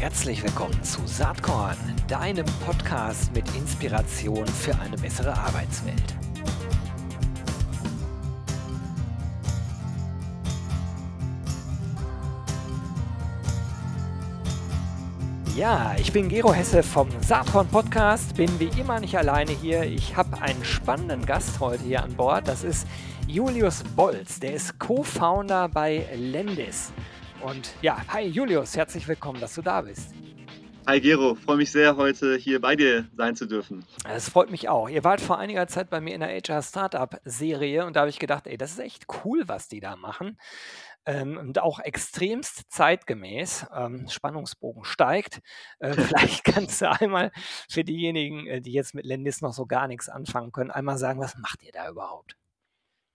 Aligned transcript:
Herzlich 0.00 0.44
willkommen 0.44 0.80
zu 0.84 1.04
Saatkorn, 1.06 1.76
deinem 2.06 2.46
Podcast 2.64 3.34
mit 3.34 3.44
Inspiration 3.56 4.46
für 4.46 4.78
eine 4.78 4.96
bessere 4.96 5.36
Arbeitswelt. 5.36 6.14
Ja, 15.56 15.96
ich 15.98 16.12
bin 16.12 16.28
Gero 16.28 16.54
Hesse 16.54 16.84
vom 16.84 17.08
Saatkorn 17.20 17.66
Podcast, 17.66 18.36
bin 18.36 18.48
wie 18.60 18.70
immer 18.80 19.00
nicht 19.00 19.18
alleine 19.18 19.50
hier. 19.50 19.82
Ich 19.82 20.16
habe 20.16 20.40
einen 20.40 20.64
spannenden 20.64 21.26
Gast 21.26 21.58
heute 21.58 21.82
hier 21.82 22.04
an 22.04 22.14
Bord. 22.14 22.46
Das 22.46 22.62
ist 22.62 22.86
Julius 23.26 23.82
Bolz, 23.96 24.38
der 24.38 24.52
ist 24.52 24.78
Co-Founder 24.78 25.68
bei 25.68 26.06
Lendis. 26.14 26.92
Und 27.40 27.72
ja, 27.82 28.02
hi 28.08 28.26
Julius, 28.26 28.76
herzlich 28.76 29.06
willkommen, 29.06 29.40
dass 29.40 29.54
du 29.54 29.62
da 29.62 29.82
bist. 29.82 30.12
Hi 30.88 31.00
Gero, 31.00 31.34
freue 31.34 31.58
mich 31.58 31.70
sehr, 31.70 31.96
heute 31.96 32.36
hier 32.36 32.60
bei 32.60 32.74
dir 32.74 33.06
sein 33.16 33.36
zu 33.36 33.46
dürfen. 33.46 33.84
Es 34.08 34.30
freut 34.30 34.50
mich 34.50 34.68
auch. 34.68 34.88
Ihr 34.88 35.04
wart 35.04 35.20
vor 35.20 35.38
einiger 35.38 35.66
Zeit 35.68 35.90
bei 35.90 36.00
mir 36.00 36.14
in 36.14 36.20
der 36.20 36.30
HR 36.30 36.62
Startup 36.62 37.20
Serie 37.24 37.84
und 37.84 37.94
da 37.94 38.00
habe 38.00 38.10
ich 38.10 38.18
gedacht, 38.18 38.46
ey, 38.46 38.56
das 38.56 38.72
ist 38.72 38.78
echt 38.78 39.06
cool, 39.22 39.44
was 39.46 39.68
die 39.68 39.80
da 39.80 39.96
machen. 39.96 40.38
Ähm, 41.04 41.36
und 41.36 41.60
auch 41.60 41.78
extremst 41.78 42.64
zeitgemäß. 42.70 43.66
Ähm, 43.72 44.08
Spannungsbogen 44.08 44.84
steigt. 44.84 45.40
Äh, 45.78 45.92
vielleicht 45.92 46.44
kannst 46.44 46.80
du 46.80 46.90
einmal 46.90 47.30
für 47.70 47.84
diejenigen, 47.84 48.46
äh, 48.46 48.60
die 48.60 48.72
jetzt 48.72 48.94
mit 48.94 49.04
Lendis 49.04 49.42
noch 49.42 49.52
so 49.52 49.66
gar 49.66 49.86
nichts 49.86 50.08
anfangen 50.08 50.52
können, 50.52 50.70
einmal 50.70 50.98
sagen, 50.98 51.20
was 51.20 51.36
macht 51.36 51.62
ihr 51.62 51.72
da 51.72 51.88
überhaupt? 51.88 52.36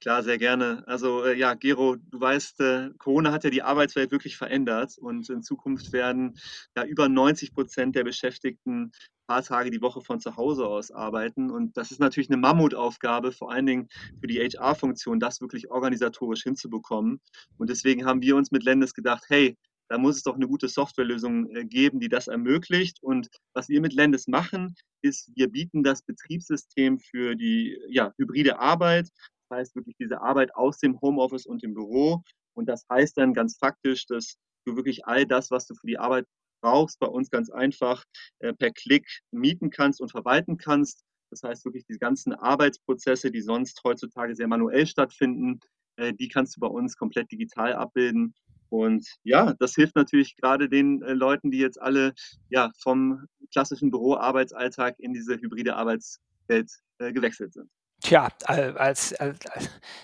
Klar, 0.04 0.22
sehr 0.22 0.38
gerne. 0.38 0.84
Also 0.86 1.24
äh, 1.24 1.40
ja, 1.40 1.54
Gero, 1.54 1.96
du 1.96 2.20
weißt, 2.20 2.60
äh, 2.60 2.90
Corona 2.98 3.32
hat 3.32 3.46
ja 3.46 3.50
die 3.50 3.62
Arbeitswelt 3.62 4.12
wirklich 4.12 4.36
verändert 4.36 4.98
und 4.98 5.30
in 5.30 5.42
Zukunft 5.44 5.94
werden 5.94 6.38
ja 6.76 6.84
über 6.84 7.08
90 7.08 7.54
Prozent 7.54 7.96
der 7.96 8.04
Beschäftigten 8.04 8.88
ein 8.88 8.92
paar 9.28 9.44
Tage 9.44 9.72
die 9.72 9.82
Woche 9.82 10.02
von 10.02 10.20
zu 10.20 10.36
Hause 10.36 10.68
aus 10.68 10.92
arbeiten. 10.92 11.50
Und 11.50 11.78
das 11.78 11.92
ist 11.92 12.02
natürlich 12.02 12.30
eine 12.30 12.36
Mammutaufgabe, 12.36 13.32
vor 13.32 13.50
allen 13.54 13.66
Dingen 13.66 13.88
für 14.20 14.28
die 14.28 14.40
HR-Funktion, 14.42 15.22
das 15.22 15.40
wirklich 15.40 15.72
organisatorisch 15.72 16.44
hinzubekommen. 16.44 17.22
Und 17.58 17.70
deswegen 17.70 18.06
haben 18.06 18.22
wir 18.22 18.36
uns 18.36 18.52
mit 18.52 18.66
Lendes 18.66 18.94
gedacht, 18.94 19.24
hey, 19.30 19.56
da 19.88 19.98
muss 19.98 20.18
es 20.18 20.24
doch 20.24 20.36
eine 20.36 20.50
gute 20.50 20.68
Softwarelösung 20.68 21.50
äh, 21.56 21.64
geben, 21.64 22.02
die 22.02 22.10
das 22.10 22.28
ermöglicht. 22.28 22.98
Und 23.02 23.30
was 23.54 23.70
wir 23.70 23.80
mit 23.80 23.94
Lendes 23.94 24.28
machen, 24.28 24.76
ist, 25.02 25.32
wir 25.34 25.48
bieten 25.48 25.82
das 25.82 26.02
Betriebssystem 26.02 27.00
für 27.00 27.36
die 27.36 27.80
ja, 27.88 28.12
hybride 28.18 28.60
Arbeit 28.60 29.08
heißt 29.54 29.76
wirklich 29.76 29.96
diese 29.98 30.22
Arbeit 30.22 30.56
aus 30.56 30.78
dem 30.78 31.00
Homeoffice 31.02 31.46
und 31.46 31.64
dem 31.64 31.74
Büro. 31.74 32.24
Und 32.54 32.68
das 32.68 32.86
heißt 32.90 33.18
dann 33.18 33.34
ganz 33.34 33.58
faktisch, 33.58 34.06
dass 34.08 34.36
du 34.66 34.76
wirklich 34.76 35.06
all 35.06 35.26
das, 35.26 35.52
was 35.52 35.66
du 35.66 35.76
für 35.76 35.88
die 35.88 35.98
Arbeit 35.98 36.26
brauchst, 36.62 37.00
bei 37.00 37.08
uns 37.08 37.30
ganz 37.30 37.50
einfach 37.50 38.04
äh, 38.40 38.54
per 38.54 38.72
Klick 38.72 39.06
mieten 39.32 39.70
kannst 39.70 40.02
und 40.02 40.12
verwalten 40.12 40.58
kannst. 40.58 41.04
Das 41.30 41.44
heißt 41.44 41.66
wirklich 41.66 41.86
die 41.86 41.98
ganzen 41.98 42.34
Arbeitsprozesse, 42.34 43.32
die 43.32 43.42
sonst 43.42 43.82
heutzutage 43.84 44.36
sehr 44.36 44.48
manuell 44.48 44.86
stattfinden, 44.88 45.60
äh, 45.98 46.14
die 46.14 46.30
kannst 46.30 46.56
du 46.56 46.60
bei 46.62 46.68
uns 46.68 46.96
komplett 46.96 47.32
digital 47.32 47.74
abbilden. 47.74 48.34
Und 48.70 49.08
ja, 49.24 49.54
das 49.60 49.76
hilft 49.76 49.96
natürlich 49.96 50.36
gerade 50.38 50.70
den 50.70 51.02
äh, 51.04 51.14
Leuten, 51.14 51.52
die 51.52 51.60
jetzt 51.60 51.82
alle 51.82 52.14
ja, 52.50 52.72
vom 52.82 53.26
klassischen 53.52 53.92
Büroarbeitsalltag 53.92 55.00
in 55.00 55.14
diese 55.14 55.36
hybride 55.36 55.76
Arbeitswelt 55.76 56.72
äh, 56.98 57.14
gewechselt 57.14 57.54
sind. 57.54 57.70
Tja, 58.04 58.28
als, 58.44 59.14
als, 59.14 59.40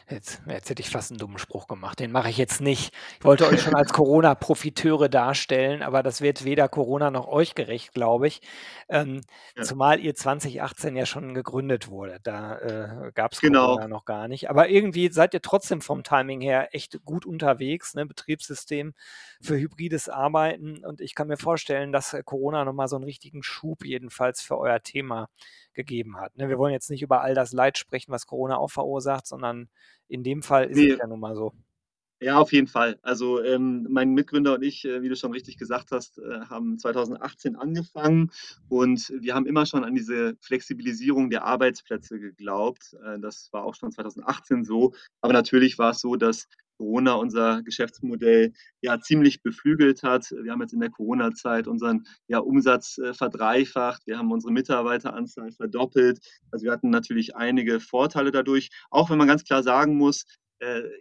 jetzt, 0.09 0.42
jetzt 0.47 0.69
hätte 0.69 0.81
ich 0.81 0.89
fast 0.89 1.11
einen 1.11 1.17
dummen 1.17 1.38
Spruch 1.38 1.67
gemacht. 1.67 2.00
Den 2.00 2.14
mache 2.14 2.30
ich 2.30 2.38
jetzt 2.38 2.61
nicht. 2.61 2.94
Ich 3.19 3.25
wollte 3.25 3.45
euch 3.45 3.61
schon 3.61 3.75
als 3.75 3.91
Corona-Profiteure 3.91 5.09
darstellen, 5.09 5.83
aber 5.83 6.02
das 6.02 6.22
wird 6.22 6.45
weder 6.45 6.69
Corona 6.69 7.11
noch 7.11 7.28
euch 7.28 7.56
gerecht, 7.56 7.94
glaube 7.94 8.30
ich. 8.30 8.39
Ähm, 8.88 9.19
ja. 9.58 9.64
Zumal 9.64 10.00
ihr 10.00 10.16
2018 10.16 10.96
ja 10.96 11.06
schon 11.06 11.34
gegründet 11.34 11.90
wurde. 11.90 12.22
Da 12.23 12.57
äh, 12.59 13.12
gab 13.12 13.34
es 13.34 13.41
genau. 13.41 13.66
Corona 13.66 13.90
noch 13.90 14.06
gar 14.06 14.29
nicht. 14.29 14.50
Aber 14.50 14.69
irgendwie 14.69 15.12
seid 15.12 15.34
ihr 15.34 15.41
trotzdem 15.41 15.81
vom 15.81 16.02
Timing 16.02 16.40
her 16.40 16.73
echt 16.73 17.03
gut 17.03 17.25
unterwegs. 17.25 17.96
Ne? 17.96 18.06
Betriebssystem 18.06 18.94
für 19.41 19.57
hybrides 19.57 20.07
Arbeiten. 20.07 20.85
Und 20.85 21.02
ich 21.02 21.16
kann 21.16 21.28
mir 21.28 21.38
vorstellen, 21.38 21.91
dass 21.91 22.16
Corona 22.23 22.63
nochmal 22.63 22.88
so 22.88 22.96
einen 22.96 23.03
richtigen 23.03 23.44
Schub 23.44 23.84
jedenfalls 23.84 24.41
für 24.41 24.57
euer 24.57 24.81
Thema 24.81 25.28
gegeben 25.74 26.18
hat. 26.18 26.35
Ne? 26.38 26.50
Wir 26.50 26.57
wollen 26.57 26.74
jetzt 26.74 26.90
nicht 26.90 27.02
über 27.02 27.22
all 27.22 27.35
das 27.35 27.53
Leid 27.53 27.78
sprechen, 27.78 28.12
was 28.12 28.28
Corona 28.28 28.57
auch 28.57 28.72
verursacht, 28.72 29.28
sondern 29.28 29.69
in 30.07 30.24
dem 30.24 30.41
Fall 30.41 30.66
ist 30.66 30.78
nee. 30.78 30.91
es 30.91 31.00
ja 31.00 31.07
nun 31.07 31.19
mal 31.19 31.35
so. 31.35 31.53
Ja, 32.22 32.38
auf 32.38 32.52
jeden 32.52 32.68
Fall. 32.68 33.00
Also 33.02 33.41
ähm, 33.41 33.88
mein 33.90 34.13
Mitgründer 34.13 34.56
und 34.56 34.62
ich, 34.62 34.84
äh, 34.84 35.02
wie 35.02 35.08
du 35.08 35.16
schon 35.16 35.31
richtig 35.31 35.58
gesagt 35.58 35.91
hast, 35.91 36.18
äh, 36.18 36.41
haben 36.50 36.78
2018 36.78 37.56
angefangen 37.56 38.31
und 38.68 39.13
wir 39.18 39.35
haben 39.35 39.46
immer 39.46 39.66
schon 39.66 39.85
an 39.85 39.96
diese 39.96 40.35
Flexibilisierung 40.41 41.29
der 41.29 41.46
Arbeitsplätze 41.46 42.19
geglaubt. 42.19 42.94
Äh, 43.06 43.19
das 43.19 43.53
war 43.53 43.63
auch 43.63 43.74
schon 43.74 43.94
2018 43.94 44.66
so. 44.66 44.94
Aber 45.22 45.31
natürlich 45.31 45.78
war 45.79 45.91
es 45.91 46.02
so, 46.02 46.18
dass 46.18 46.50
Corona 46.79 47.16
unser 47.16 47.62
Geschäftsmodell 47.62 48.53
ja 48.81 49.00
ziemlich 49.01 49.44
beflügelt 49.44 50.01
hat. 50.01 50.31
Wir 50.31 50.53
haben 50.53 50.62
jetzt 50.62 50.73
in 50.73 50.79
der 50.79 50.90
Corona-Zeit 50.90 51.67
unseren 51.67 52.06
ja, 52.28 52.40
Umsatz 52.40 52.97
äh, 52.97 53.13
verdreifacht, 53.13 54.07
wir 54.07 54.17
haben 54.17 54.31
unsere 54.31 54.53
Mitarbeiteranzahl 54.53 55.51
verdoppelt. 55.51 56.19
Also 56.51 56.63
wir 56.63 56.72
hatten 56.72 56.90
natürlich 56.90 57.35
einige 57.35 57.81
Vorteile 57.81 58.31
dadurch, 58.31 58.69
auch 58.90 59.09
wenn 59.09 59.17
man 59.17 59.28
ganz 59.28 59.44
klar 59.44 59.62
sagen 59.62 59.97
muss, 59.97 60.23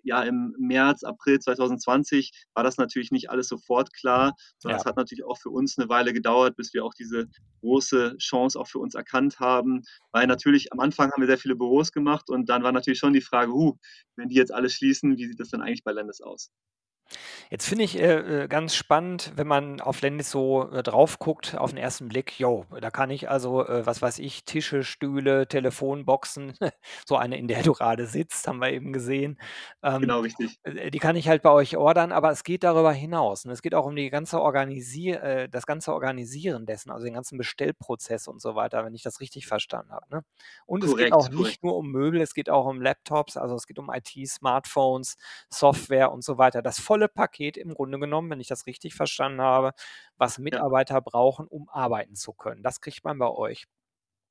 ja 0.03 0.23
im 0.23 0.55
März, 0.59 1.03
April 1.05 1.39
2020 1.39 2.31
war 2.55 2.65
das 2.65 2.77
natürlich 2.77 3.11
nicht 3.11 3.31
alles 3.31 3.49
sofort 3.49 3.93
klar, 3.93 4.35
sondern 4.59 4.79
ja. 4.79 4.81
es 4.81 4.87
hat 4.87 4.97
natürlich 4.97 5.25
auch 5.25 5.39
für 5.39 5.51
uns 5.51 5.79
eine 5.79 5.89
Weile 5.89 6.13
gedauert, 6.13 6.57
bis 6.57 6.73
wir 6.75 6.85
auch 6.85 6.95
diese 6.95 7.29
große 7.61 8.17
Chance 8.19 8.59
auch 8.59 8.69
für 8.69 8.79
uns 8.79 8.95
erkannt 8.95 9.41
haben, 9.41 9.83
weil 10.13 10.27
natürlich 10.27 10.73
am 10.73 10.81
Anfang 10.81 11.11
haben 11.11 11.21
wir 11.21 11.27
sehr 11.27 11.39
viele 11.39 11.57
Büros 11.57 11.93
gemacht 11.93 12.31
und 12.31 12.49
dann 12.49 12.63
war 12.63 12.73
natürlich 12.73 12.99
schon 12.99 13.13
die 13.13 13.21
Frage, 13.21 13.53
huh, 13.53 13.75
wenn 14.17 14.29
die 14.29 14.37
jetzt 14.37 14.53
alle 14.53 14.71
schließen, 14.71 15.17
wie 15.17 15.27
sieht 15.27 15.41
das 15.41 15.51
dann 15.51 15.63
eigentlich 15.63 15.85
bei 15.85 15.93
Landes 15.93 16.21
aus? 16.21 16.51
Jetzt 17.51 17.67
finde 17.67 17.85
ich 17.85 17.99
äh, 17.99 18.45
äh, 18.45 18.49
ganz 18.49 18.75
spannend, 18.75 19.33
wenn 19.37 19.47
man 19.47 19.81
auf 19.81 20.01
Lendis 20.01 20.31
so 20.31 20.71
äh, 20.71 20.83
drauf 20.83 21.19
guckt, 21.19 21.57
auf 21.57 21.71
den 21.71 21.79
ersten 21.79 22.09
Blick, 22.09 22.39
jo, 22.39 22.65
da 22.81 22.91
kann 22.91 23.11
ich 23.11 23.31
also, 23.31 23.67
äh, 23.67 23.87
was 23.87 24.03
weiß 24.03 24.19
ich, 24.19 24.45
Tische, 24.45 24.83
Stühle, 24.83 25.47
Telefonboxen, 25.49 26.55
so 27.07 27.17
eine, 27.17 27.39
in 27.39 27.49
der 27.49 27.63
du 27.63 27.73
gerade 27.73 28.07
sitzt, 28.07 28.47
haben 28.49 28.61
wir 28.61 28.73
eben 28.73 28.93
gesehen. 28.93 29.39
Ähm, 29.83 30.03
genau, 30.03 30.21
richtig. 30.21 30.59
Äh, 30.63 30.91
die 30.91 30.99
kann 30.99 31.17
ich 31.17 31.29
halt 31.29 31.43
bei 31.43 31.51
euch 31.51 31.77
ordern, 31.77 32.13
aber 32.13 32.31
es 32.31 32.45
geht 32.45 32.65
darüber 32.65 32.93
hinaus. 32.93 33.45
Und 33.45 33.51
es 33.51 33.63
geht 33.63 33.75
auch 33.75 33.87
um 33.87 33.97
die 33.97 34.11
ganze 34.11 34.41
Organisier 34.41 35.23
äh, 35.23 35.49
das 35.49 35.67
ganze 35.67 35.93
Organisieren 35.93 36.67
dessen, 36.67 36.91
also 36.91 37.05
den 37.05 37.15
ganzen 37.15 37.39
Bestellprozess 37.39 38.29
und 38.29 38.41
so 38.41 38.55
weiter, 38.55 38.85
wenn 38.85 38.95
ich 38.95 39.03
das 39.03 39.21
richtig 39.21 39.47
verstanden 39.47 39.93
habe. 39.93 40.07
Ne? 40.11 40.25
Und 40.67 40.85
es 40.85 40.97
geht 40.97 41.13
auch 41.13 41.29
korrekt. 41.29 41.39
nicht 41.39 41.63
nur 41.63 41.77
um 41.77 41.91
Möbel, 41.91 42.21
es 42.21 42.35
geht 42.35 42.51
auch 42.51 42.67
um 42.67 42.81
Laptops, 42.81 43.37
also 43.37 43.55
es 43.55 43.67
geht 43.67 43.79
um 43.79 43.91
IT, 43.93 44.09
Smartphones, 44.29 45.17
Software 45.51 46.13
und 46.13 46.25
so 46.25 46.39
weiter. 46.39 46.63
Das 46.63 46.81
volle 46.81 46.98
volle 46.99 47.09
Paket 47.09 47.57
im 47.57 47.75
Grunde 47.75 47.99
genommen, 47.99 48.31
wenn 48.31 48.41
ich 48.41 48.49
das 48.49 48.67
richtig 48.67 48.95
verstanden 48.95 49.41
habe, 49.41 49.73
was 50.17 50.39
Mitarbeiter 50.39 50.95
ja. 50.95 51.01
brauchen, 51.01 51.47
um 51.47 51.69
arbeiten 51.69 52.17
zu 52.17 52.33
können. 52.33 52.63
Das 52.63 52.81
kriegt 52.81 53.05
man 53.05 53.19
bei 53.19 53.29
euch. 53.31 53.67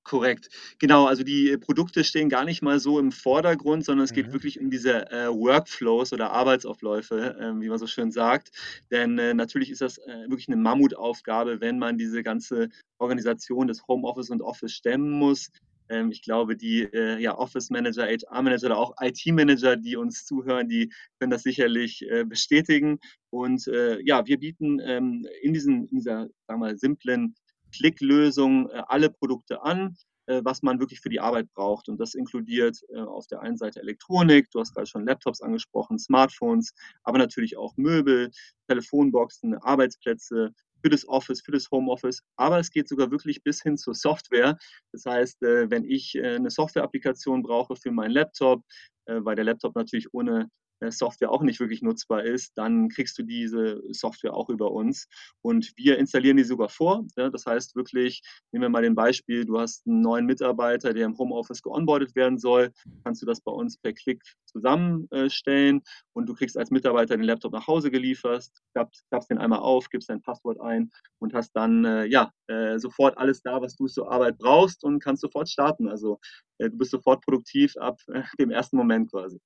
Korrekt. 0.03 0.47
Genau, 0.79 1.05
also 1.05 1.23
die 1.23 1.57
Produkte 1.57 2.05
stehen 2.05 2.29
gar 2.29 2.45
nicht 2.45 2.61
mal 2.61 2.79
so 2.79 2.97
im 2.97 3.11
Vordergrund, 3.11 3.83
sondern 3.83 4.05
es 4.05 4.13
geht 4.13 4.27
mhm. 4.27 4.33
wirklich 4.33 4.59
um 4.59 4.69
diese 4.69 5.11
äh, 5.11 5.27
Workflows 5.27 6.13
oder 6.13 6.31
Arbeitsaufläufe, 6.31 7.35
äh, 7.37 7.61
wie 7.61 7.67
man 7.67 7.77
so 7.77 7.87
schön 7.87 8.11
sagt. 8.11 8.51
Denn 8.89 9.19
äh, 9.19 9.33
natürlich 9.33 9.69
ist 9.69 9.81
das 9.81 9.97
äh, 9.97 10.29
wirklich 10.29 10.47
eine 10.47 10.55
Mammutaufgabe, 10.57 11.59
wenn 11.59 11.77
man 11.77 11.97
diese 11.97 12.23
ganze 12.23 12.69
Organisation 12.99 13.67
des 13.67 13.85
Homeoffice 13.87 14.29
und 14.29 14.41
Office 14.41 14.71
stemmen 14.71 15.11
muss. 15.11 15.49
Ähm, 15.89 16.11
ich 16.11 16.21
glaube, 16.21 16.55
die 16.55 16.83
äh, 16.83 17.19
ja, 17.19 17.37
Office 17.37 17.69
Manager, 17.69 18.05
HR 18.05 18.41
Manager 18.41 18.67
oder 18.67 18.77
auch 18.77 18.95
IT 19.01 19.25
Manager, 19.27 19.75
die 19.75 19.95
uns 19.95 20.25
zuhören, 20.25 20.67
die 20.69 20.91
können 21.19 21.31
das 21.31 21.43
sicherlich 21.43 22.03
äh, 22.09 22.23
bestätigen. 22.23 22.99
Und 23.29 23.67
äh, 23.67 23.99
ja, 24.01 24.25
wir 24.25 24.39
bieten 24.39 24.79
ähm, 24.79 25.27
in, 25.41 25.53
diesen, 25.53 25.87
in 25.87 25.97
dieser, 25.97 26.19
sagen 26.19 26.31
wir 26.47 26.57
mal, 26.57 26.77
simplen 26.77 27.35
Klicklösung 27.73 28.71
alle 28.71 29.09
Produkte 29.09 29.61
an, 29.61 29.97
was 30.25 30.61
man 30.61 30.79
wirklich 30.79 31.01
für 31.01 31.09
die 31.09 31.19
Arbeit 31.19 31.51
braucht. 31.53 31.89
Und 31.89 31.99
das 31.99 32.13
inkludiert 32.15 32.79
äh, 32.93 32.99
auf 32.99 33.27
der 33.27 33.41
einen 33.41 33.57
Seite 33.57 33.81
Elektronik, 33.81 34.49
du 34.51 34.61
hast 34.61 34.73
gerade 34.73 34.87
schon 34.87 35.05
Laptops 35.05 35.41
angesprochen, 35.41 35.99
Smartphones, 35.99 36.73
aber 37.03 37.17
natürlich 37.17 37.57
auch 37.57 37.75
Möbel, 37.75 38.31
Telefonboxen, 38.69 39.55
Arbeitsplätze, 39.55 40.53
für 40.81 40.89
das 40.89 41.07
Office, 41.07 41.41
für 41.41 41.51
das 41.51 41.69
Homeoffice, 41.71 42.23
aber 42.35 42.59
es 42.59 42.69
geht 42.69 42.87
sogar 42.87 43.11
wirklich 43.11 43.43
bis 43.43 43.61
hin 43.61 43.77
zur 43.77 43.95
Software. 43.95 44.57
Das 44.91 45.05
heißt, 45.05 45.43
äh, 45.43 45.69
wenn 45.69 45.85
ich 45.85 46.15
äh, 46.15 46.35
eine 46.35 46.49
Software-Applikation 46.49 47.43
brauche 47.43 47.75
für 47.75 47.91
meinen 47.91 48.11
Laptop, 48.11 48.63
äh, 49.05 49.19
weil 49.19 49.35
der 49.35 49.45
Laptop 49.45 49.75
natürlich 49.75 50.13
ohne 50.13 50.49
Software 50.89 51.31
auch 51.31 51.41
nicht 51.41 51.59
wirklich 51.59 51.81
nutzbar 51.81 52.23
ist, 52.23 52.57
dann 52.57 52.89
kriegst 52.89 53.17
du 53.17 53.23
diese 53.23 53.81
Software 53.91 54.33
auch 54.33 54.49
über 54.49 54.71
uns. 54.71 55.07
Und 55.41 55.71
wir 55.75 55.97
installieren 55.97 56.37
die 56.37 56.43
sogar 56.43 56.69
vor. 56.69 57.05
Ja, 57.15 57.29
das 57.29 57.45
heißt 57.45 57.75
wirklich, 57.75 58.21
nehmen 58.51 58.63
wir 58.63 58.69
mal 58.69 58.81
den 58.81 58.95
Beispiel, 58.95 59.45
du 59.45 59.59
hast 59.59 59.87
einen 59.87 60.01
neuen 60.01 60.25
Mitarbeiter, 60.25 60.93
der 60.93 61.05
im 61.05 61.17
Homeoffice 61.17 61.61
geonboardet 61.61 62.15
werden 62.15 62.37
soll, 62.37 62.71
kannst 63.03 63.21
du 63.21 63.25
das 63.25 63.41
bei 63.41 63.51
uns 63.51 63.77
per 63.77 63.93
Klick 63.93 64.21
zusammenstellen 64.45 65.81
und 66.13 66.27
du 66.27 66.33
kriegst 66.33 66.57
als 66.57 66.71
Mitarbeiter 66.71 67.17
den 67.17 67.25
Laptop 67.25 67.53
nach 67.53 67.67
Hause 67.67 67.91
geliefert, 67.91 68.47
klappst, 68.73 69.03
klappst 69.09 69.29
den 69.29 69.37
einmal 69.37 69.59
auf, 69.59 69.89
gibst 69.89 70.09
dein 70.09 70.21
Passwort 70.21 70.59
ein 70.61 70.91
und 71.19 71.33
hast 71.33 71.51
dann 71.55 71.85
äh, 71.85 72.05
ja 72.05 72.31
äh, 72.47 72.77
sofort 72.79 73.17
alles 73.17 73.41
da, 73.41 73.61
was 73.61 73.75
du 73.75 73.87
zur 73.87 74.11
Arbeit 74.11 74.37
brauchst 74.37 74.83
und 74.83 74.99
kannst 74.99 75.21
sofort 75.21 75.49
starten. 75.49 75.87
Also 75.87 76.19
äh, 76.57 76.69
du 76.69 76.77
bist 76.77 76.91
sofort 76.91 77.23
produktiv 77.23 77.75
ab 77.77 77.99
äh, 78.07 78.23
dem 78.39 78.51
ersten 78.51 78.77
Moment 78.77 79.11
quasi. 79.11 79.39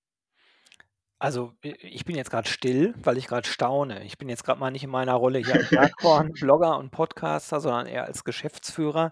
Also, 1.21 1.53
ich 1.61 2.03
bin 2.03 2.15
jetzt 2.15 2.31
gerade 2.31 2.49
still, 2.49 2.95
weil 2.97 3.19
ich 3.19 3.27
gerade 3.27 3.47
staune. 3.47 4.03
Ich 4.05 4.17
bin 4.17 4.27
jetzt 4.27 4.43
gerade 4.43 4.59
mal 4.59 4.71
nicht 4.71 4.85
in 4.85 4.89
meiner 4.89 5.13
Rolle 5.13 5.37
hier 5.37 5.53
als 5.53 5.69
Bergkorn-Blogger 5.69 6.75
und 6.79 6.89
Podcaster, 6.89 7.59
sondern 7.59 7.85
eher 7.85 8.05
als 8.05 8.23
Geschäftsführer, 8.23 9.11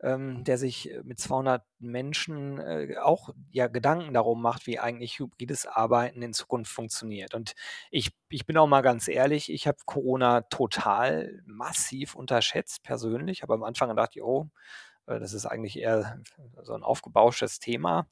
ähm, 0.00 0.42
der 0.42 0.58
sich 0.58 0.90
äh, 0.90 1.00
mit 1.04 1.20
200 1.20 1.62
Menschen 1.78 2.58
äh, 2.58 2.96
auch 3.00 3.28
ja 3.52 3.68
Gedanken 3.68 4.14
darum 4.14 4.42
macht, 4.42 4.66
wie 4.66 4.80
eigentlich 4.80 5.20
hybrides 5.20 5.66
Arbeiten 5.66 6.22
in 6.22 6.32
Zukunft 6.32 6.72
funktioniert. 6.72 7.34
Und 7.34 7.54
ich, 7.92 8.10
ich 8.30 8.46
bin 8.46 8.56
auch 8.56 8.66
mal 8.66 8.82
ganz 8.82 9.06
ehrlich, 9.06 9.52
ich 9.52 9.68
habe 9.68 9.78
Corona 9.86 10.40
total 10.40 11.40
massiv 11.46 12.16
unterschätzt 12.16 12.82
persönlich. 12.82 13.44
Aber 13.44 13.54
am 13.54 13.62
Anfang 13.62 13.90
gedacht, 13.90 14.16
oh, 14.20 14.48
das 15.06 15.32
ist 15.32 15.46
eigentlich 15.46 15.78
eher 15.78 16.20
so 16.62 16.74
ein 16.74 16.82
aufgebauschtes 16.82 17.58
Thema, 17.58 18.06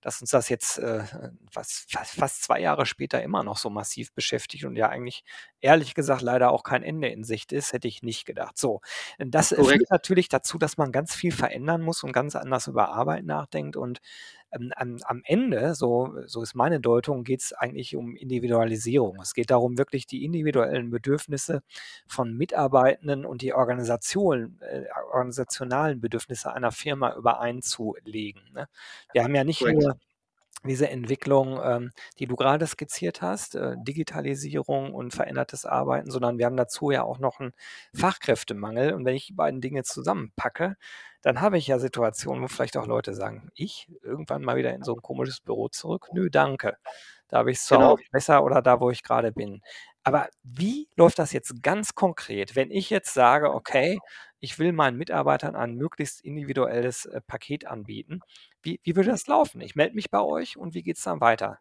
dass 0.00 0.20
uns 0.20 0.30
das 0.30 0.48
jetzt 0.48 0.78
äh, 0.78 1.04
was, 1.52 1.86
fast 1.88 2.42
zwei 2.42 2.60
Jahre 2.60 2.86
später 2.86 3.22
immer 3.22 3.42
noch 3.42 3.58
so 3.58 3.70
massiv 3.70 4.12
beschäftigt 4.12 4.64
und 4.64 4.76
ja 4.76 4.88
eigentlich 4.88 5.24
ehrlich 5.60 5.94
gesagt 5.94 6.22
leider 6.22 6.50
auch 6.50 6.62
kein 6.62 6.82
Ende 6.82 7.08
in 7.08 7.24
Sicht 7.24 7.52
ist, 7.52 7.72
hätte 7.72 7.88
ich 7.88 8.02
nicht 8.02 8.24
gedacht. 8.24 8.56
So, 8.56 8.80
das 9.18 9.48
führt 9.48 9.90
natürlich 9.90 10.28
dazu, 10.28 10.58
dass 10.58 10.76
man 10.76 10.92
ganz 10.92 11.14
viel 11.14 11.32
verändern 11.32 11.82
muss 11.82 12.02
und 12.02 12.12
ganz 12.12 12.36
anders 12.36 12.66
über 12.66 12.90
Arbeit 12.90 13.24
nachdenkt 13.24 13.76
und 13.76 14.00
ähm, 14.52 14.72
am, 14.76 14.98
am 15.04 15.22
Ende, 15.24 15.74
so, 15.74 16.14
so 16.26 16.42
ist 16.42 16.54
meine 16.54 16.80
Deutung, 16.80 17.24
geht 17.24 17.40
es 17.40 17.52
eigentlich 17.52 17.96
um 17.96 18.16
Individualisierung. 18.16 19.18
Es 19.20 19.34
geht 19.34 19.50
darum, 19.50 19.78
wirklich 19.78 20.06
die 20.06 20.24
individuellen 20.24 20.90
Bedürfnisse 20.90 21.62
von 22.06 22.36
Mitarbeitenden 22.36 23.24
und 23.24 23.42
die 23.42 23.52
Organisation, 23.52 24.58
äh, 24.60 24.84
organisationalen 25.12 26.00
Bedürfnisse 26.00 26.52
einer 26.52 26.72
Firma 26.72 27.14
übereinzulegen. 27.14 28.42
Ne? 28.54 28.68
Wir 29.12 29.24
haben 29.24 29.34
ja 29.34 29.44
nicht 29.44 29.60
Correct. 29.60 29.82
nur 29.82 29.96
diese 30.64 30.88
Entwicklung, 30.88 31.60
ähm, 31.62 31.90
die 32.18 32.26
du 32.26 32.36
gerade 32.36 32.66
skizziert 32.66 33.22
hast, 33.22 33.54
äh, 33.54 33.76
Digitalisierung 33.78 34.92
und 34.94 35.14
verändertes 35.14 35.64
Arbeiten, 35.64 36.10
sondern 36.10 36.38
wir 36.38 36.46
haben 36.46 36.56
dazu 36.56 36.90
ja 36.90 37.02
auch 37.02 37.18
noch 37.18 37.40
einen 37.40 37.52
Fachkräftemangel. 37.94 38.92
Und 38.92 39.04
wenn 39.04 39.14
ich 39.14 39.26
die 39.26 39.34
beiden 39.34 39.60
Dinge 39.60 39.84
zusammenpacke, 39.84 40.76
dann 41.22 41.40
habe 41.40 41.58
ich 41.58 41.66
ja 41.66 41.78
Situationen, 41.78 42.42
wo 42.42 42.48
vielleicht 42.48 42.76
auch 42.76 42.86
Leute 42.86 43.14
sagen, 43.14 43.50
ich 43.54 43.88
irgendwann 44.02 44.42
mal 44.42 44.56
wieder 44.56 44.72
in 44.74 44.82
so 44.82 44.94
ein 44.94 45.02
komisches 45.02 45.40
Büro 45.40 45.68
zurück. 45.68 46.08
Nö, 46.12 46.30
danke. 46.30 46.76
Da 47.28 47.38
habe 47.38 47.50
ich 47.50 47.58
es 47.58 47.68
genau. 47.68 47.98
Besser 48.10 48.42
oder 48.42 48.62
da, 48.62 48.80
wo 48.80 48.90
ich 48.90 49.02
gerade 49.02 49.32
bin. 49.32 49.60
Aber 50.02 50.28
wie 50.42 50.88
läuft 50.96 51.18
das 51.18 51.32
jetzt 51.32 51.62
ganz 51.62 51.94
konkret, 51.94 52.56
wenn 52.56 52.70
ich 52.70 52.88
jetzt 52.88 53.12
sage, 53.12 53.52
okay, 53.52 53.98
ich 54.40 54.58
will 54.58 54.72
meinen 54.72 54.96
Mitarbeitern 54.96 55.56
ein 55.56 55.74
möglichst 55.74 56.20
individuelles 56.20 57.06
äh, 57.06 57.20
Paket 57.20 57.66
anbieten? 57.66 58.20
Wie, 58.62 58.80
wie 58.82 58.96
würde 58.96 59.10
das 59.10 59.26
laufen? 59.26 59.60
Ich 59.60 59.74
melde 59.74 59.94
mich 59.94 60.10
bei 60.10 60.20
euch 60.20 60.56
und 60.56 60.74
wie 60.74 60.82
geht 60.82 60.96
es 60.96 61.02
dann 61.02 61.20
weiter? 61.20 61.58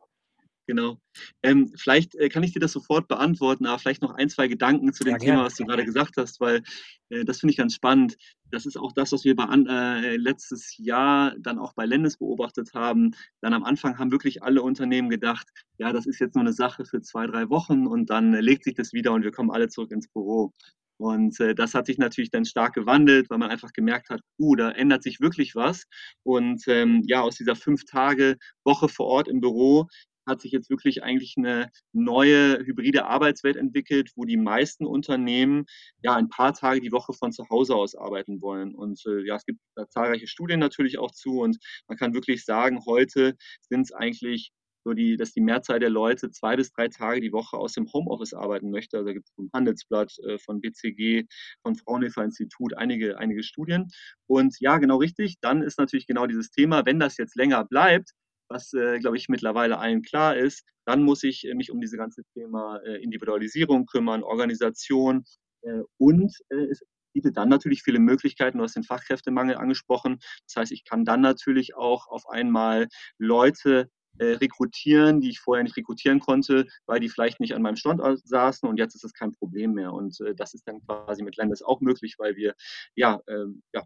Genau. 0.67 0.99
Ähm, 1.43 1.71
vielleicht 1.77 2.13
äh, 2.15 2.27
kann 2.27 2.43
ich 2.43 2.51
dir 2.51 2.59
das 2.59 2.73
sofort 2.73 3.07
beantworten, 3.07 3.65
aber 3.65 3.79
vielleicht 3.79 4.01
noch 4.01 4.13
ein, 4.13 4.27
zwei 4.29 4.49
Gedanken 4.49 4.91
zu 4.91 5.05
dem 5.05 5.13
ja, 5.13 5.17
Thema, 5.17 5.45
was 5.45 5.55
du 5.55 5.63
gerade 5.63 5.85
gesagt 5.85 6.17
hast, 6.17 6.41
weil 6.41 6.61
äh, 7.09 7.23
das 7.23 7.39
finde 7.39 7.51
ich 7.51 7.57
ganz 7.57 7.73
spannend. 7.73 8.17
Das 8.51 8.65
ist 8.65 8.77
auch 8.77 8.91
das, 8.91 9.13
was 9.13 9.23
wir 9.23 9.33
bei 9.33 9.45
äh, 9.45 10.17
letztes 10.17 10.77
Jahr 10.77 11.33
dann 11.39 11.57
auch 11.57 11.71
bei 11.73 11.85
Lendes 11.85 12.17
beobachtet 12.17 12.73
haben. 12.73 13.11
Dann 13.39 13.53
am 13.53 13.63
Anfang 13.63 13.97
haben 13.97 14.11
wirklich 14.11 14.43
alle 14.43 14.61
Unternehmen 14.61 15.09
gedacht, 15.09 15.47
ja, 15.77 15.93
das 15.93 16.05
ist 16.05 16.19
jetzt 16.19 16.35
nur 16.35 16.43
eine 16.43 16.53
Sache 16.53 16.83
für 16.83 17.01
zwei, 17.01 17.27
drei 17.27 17.49
Wochen 17.49 17.87
und 17.87 18.09
dann 18.09 18.33
äh, 18.33 18.41
legt 18.41 18.65
sich 18.65 18.75
das 18.75 18.91
wieder 18.91 19.13
und 19.13 19.23
wir 19.23 19.31
kommen 19.31 19.51
alle 19.51 19.69
zurück 19.69 19.91
ins 19.91 20.09
Büro. 20.09 20.53
Und 20.97 21.39
äh, 21.39 21.55
das 21.55 21.73
hat 21.73 21.85
sich 21.85 21.97
natürlich 21.97 22.31
dann 22.31 22.45
stark 22.45 22.73
gewandelt, 22.73 23.29
weil 23.29 23.37
man 23.37 23.51
einfach 23.51 23.71
gemerkt 23.73 24.09
hat, 24.09 24.21
uh, 24.39 24.55
da 24.55 24.71
ändert 24.71 25.03
sich 25.03 25.19
wirklich 25.19 25.55
was. 25.55 25.85
Und 26.23 26.63
ähm, 26.67 27.03
ja, 27.05 27.21
aus 27.21 27.35
dieser 27.35 27.55
fünf 27.55 27.85
Tage 27.85 28.37
Woche 28.63 28.89
vor 28.89 29.07
Ort 29.07 29.27
im 29.27 29.41
Büro 29.41 29.87
hat 30.27 30.41
sich 30.41 30.51
jetzt 30.51 30.69
wirklich 30.69 31.03
eigentlich 31.03 31.35
eine 31.37 31.71
neue 31.93 32.59
hybride 32.65 33.05
Arbeitswelt 33.05 33.55
entwickelt, 33.55 34.11
wo 34.15 34.25
die 34.25 34.37
meisten 34.37 34.85
Unternehmen 34.85 35.65
ja 36.03 36.15
ein 36.15 36.29
paar 36.29 36.53
Tage 36.53 36.81
die 36.81 36.91
Woche 36.91 37.13
von 37.13 37.31
zu 37.31 37.47
Hause 37.49 37.75
aus 37.75 37.95
arbeiten 37.95 38.41
wollen. 38.41 38.75
Und 38.75 39.01
äh, 39.07 39.25
ja, 39.25 39.37
es 39.37 39.45
gibt 39.45 39.59
da 39.75 39.87
zahlreiche 39.89 40.27
Studien 40.27 40.59
natürlich 40.59 40.99
auch 40.99 41.11
zu 41.11 41.39
und 41.39 41.57
man 41.87 41.97
kann 41.97 42.13
wirklich 42.13 42.43
sagen, 42.43 42.81
heute 42.85 43.35
sind 43.69 43.81
es 43.81 43.93
eigentlich 43.93 44.51
so 44.87 44.93
die, 44.93 45.17
dass 45.17 45.33
die 45.33 45.41
Mehrzahl 45.41 45.79
der 45.79 45.89
Leute 45.89 46.31
zwei 46.31 46.55
bis 46.55 46.71
drei 46.71 46.87
Tage 46.87 47.19
die 47.19 47.33
Woche 47.33 47.57
aus 47.57 47.73
dem 47.73 47.91
Homeoffice 47.91 48.33
arbeiten 48.33 48.71
möchte. 48.71 48.95
Also 48.97 49.07
da 49.07 49.13
gibt 49.13 49.27
es 49.27 49.33
vom 49.35 49.49
Handelsblatt, 49.53 50.13
äh, 50.25 50.37
von 50.39 50.61
BCG, 50.61 51.25
von 51.61 51.75
Fraunhofer 51.75 52.23
Institut 52.23 52.73
einige, 52.77 53.17
einige 53.17 53.43
Studien. 53.43 53.89
Und 54.27 54.55
ja, 54.61 54.77
genau 54.77 54.97
richtig. 54.97 55.35
Dann 55.41 55.61
ist 55.61 55.77
natürlich 55.77 56.07
genau 56.07 56.25
dieses 56.25 56.51
Thema, 56.51 56.85
wenn 56.85 56.99
das 56.99 57.17
jetzt 57.17 57.35
länger 57.35 57.65
bleibt, 57.65 58.11
was, 58.49 58.71
äh, 58.71 58.99
glaube 58.99 59.17
ich, 59.17 59.27
mittlerweile 59.27 59.77
allen 59.77 60.03
klar 60.03 60.37
ist. 60.37 60.63
Dann 60.85 61.03
muss 61.03 61.21
ich 61.23 61.45
äh, 61.45 61.53
mich 61.53 61.69
um 61.69 61.81
diese 61.81 61.97
ganze 61.97 62.23
Thema 62.33 62.77
äh, 62.85 63.03
Individualisierung 63.03 63.87
kümmern, 63.87 64.23
Organisation 64.23 65.25
äh, 65.63 65.81
und 65.97 66.33
äh, 66.47 66.67
es 66.71 66.81
bietet 67.13 67.35
dann 67.35 67.49
natürlich 67.49 67.83
viele 67.83 67.99
Möglichkeiten. 67.99 68.59
Du 68.59 68.63
hast 68.63 68.75
den 68.75 68.83
Fachkräftemangel 68.83 69.57
angesprochen. 69.57 70.19
Das 70.47 70.55
heißt, 70.55 70.71
ich 70.71 70.85
kann 70.85 71.03
dann 71.03 71.19
natürlich 71.19 71.75
auch 71.75 72.07
auf 72.07 72.29
einmal 72.29 72.87
Leute 73.17 73.89
äh, 74.19 74.33
rekrutieren, 74.33 75.21
die 75.21 75.29
ich 75.29 75.39
vorher 75.39 75.63
nicht 75.63 75.77
rekrutieren 75.77 76.19
konnte, 76.19 76.67
weil 76.85 76.99
die 76.99 77.09
vielleicht 77.09 77.39
nicht 77.39 77.53
an 77.55 77.61
meinem 77.61 77.75
Standort 77.75 78.19
saßen 78.25 78.67
und 78.67 78.77
jetzt 78.77 78.95
ist 78.95 79.03
es 79.03 79.13
kein 79.13 79.31
Problem 79.31 79.73
mehr. 79.73 79.93
Und 79.93 80.19
äh, 80.21 80.35
das 80.35 80.53
ist 80.53 80.67
dann 80.67 80.81
quasi 80.85 81.23
mit 81.23 81.37
Landes 81.37 81.61
auch 81.61 81.81
möglich, 81.81 82.15
weil 82.17 82.35
wir 82.35 82.55
ja, 82.95 83.19
äh, 83.27 83.45
ja 83.73 83.83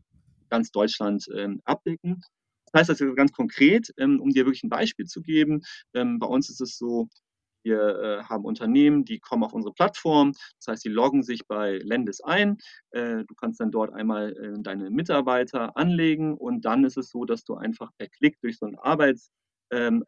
ganz 0.50 0.72
Deutschland 0.72 1.26
ähm, 1.36 1.62
abdecken. 1.66 2.22
Das 2.72 2.82
heißt 2.82 2.90
also 2.92 3.14
ganz 3.16 3.32
konkret, 3.32 3.94
ähm, 3.98 4.20
um 4.22 4.30
dir 4.30 4.46
wirklich 4.46 4.64
ein 4.64 4.70
Beispiel 4.70 5.06
zu 5.06 5.22
geben, 5.22 5.62
ähm, 5.94 6.20
bei 6.20 6.28
uns 6.28 6.50
ist 6.50 6.62
es 6.62 6.78
so, 6.78 7.10
wir 7.64 7.80
äh, 7.80 8.24
haben 8.24 8.46
Unternehmen, 8.46 9.06
die 9.06 9.20
kommen 9.20 9.44
auf 9.44 9.54
unsere 9.54 9.74
Plattform. 9.74 10.34
Das 10.60 10.68
heißt, 10.68 10.86
die 10.86 10.90
loggen 10.90 11.24
sich 11.24 11.46
bei 11.48 11.78
Lendis 11.84 12.22
ein. 12.22 12.58
Äh, 12.92 13.24
du 13.26 13.36
kannst 13.36 13.60
dann 13.60 13.72
dort 13.72 13.94
einmal 13.94 14.34
äh, 14.34 14.62
deine 14.62 14.90
Mitarbeiter 14.90 15.78
anlegen 15.78 16.36
und 16.36 16.66
dann 16.66 16.84
ist 16.86 16.98
es 16.98 17.10
so, 17.10 17.26
dass 17.26 17.44
du 17.44 17.56
einfach 17.56 17.92
per 17.98 18.08
Klick 18.08 18.40
durch 18.42 18.58
so 18.58 18.66
einen 18.66 18.78
Arbeitsablauf 18.78 19.41
ähm, 19.72 20.04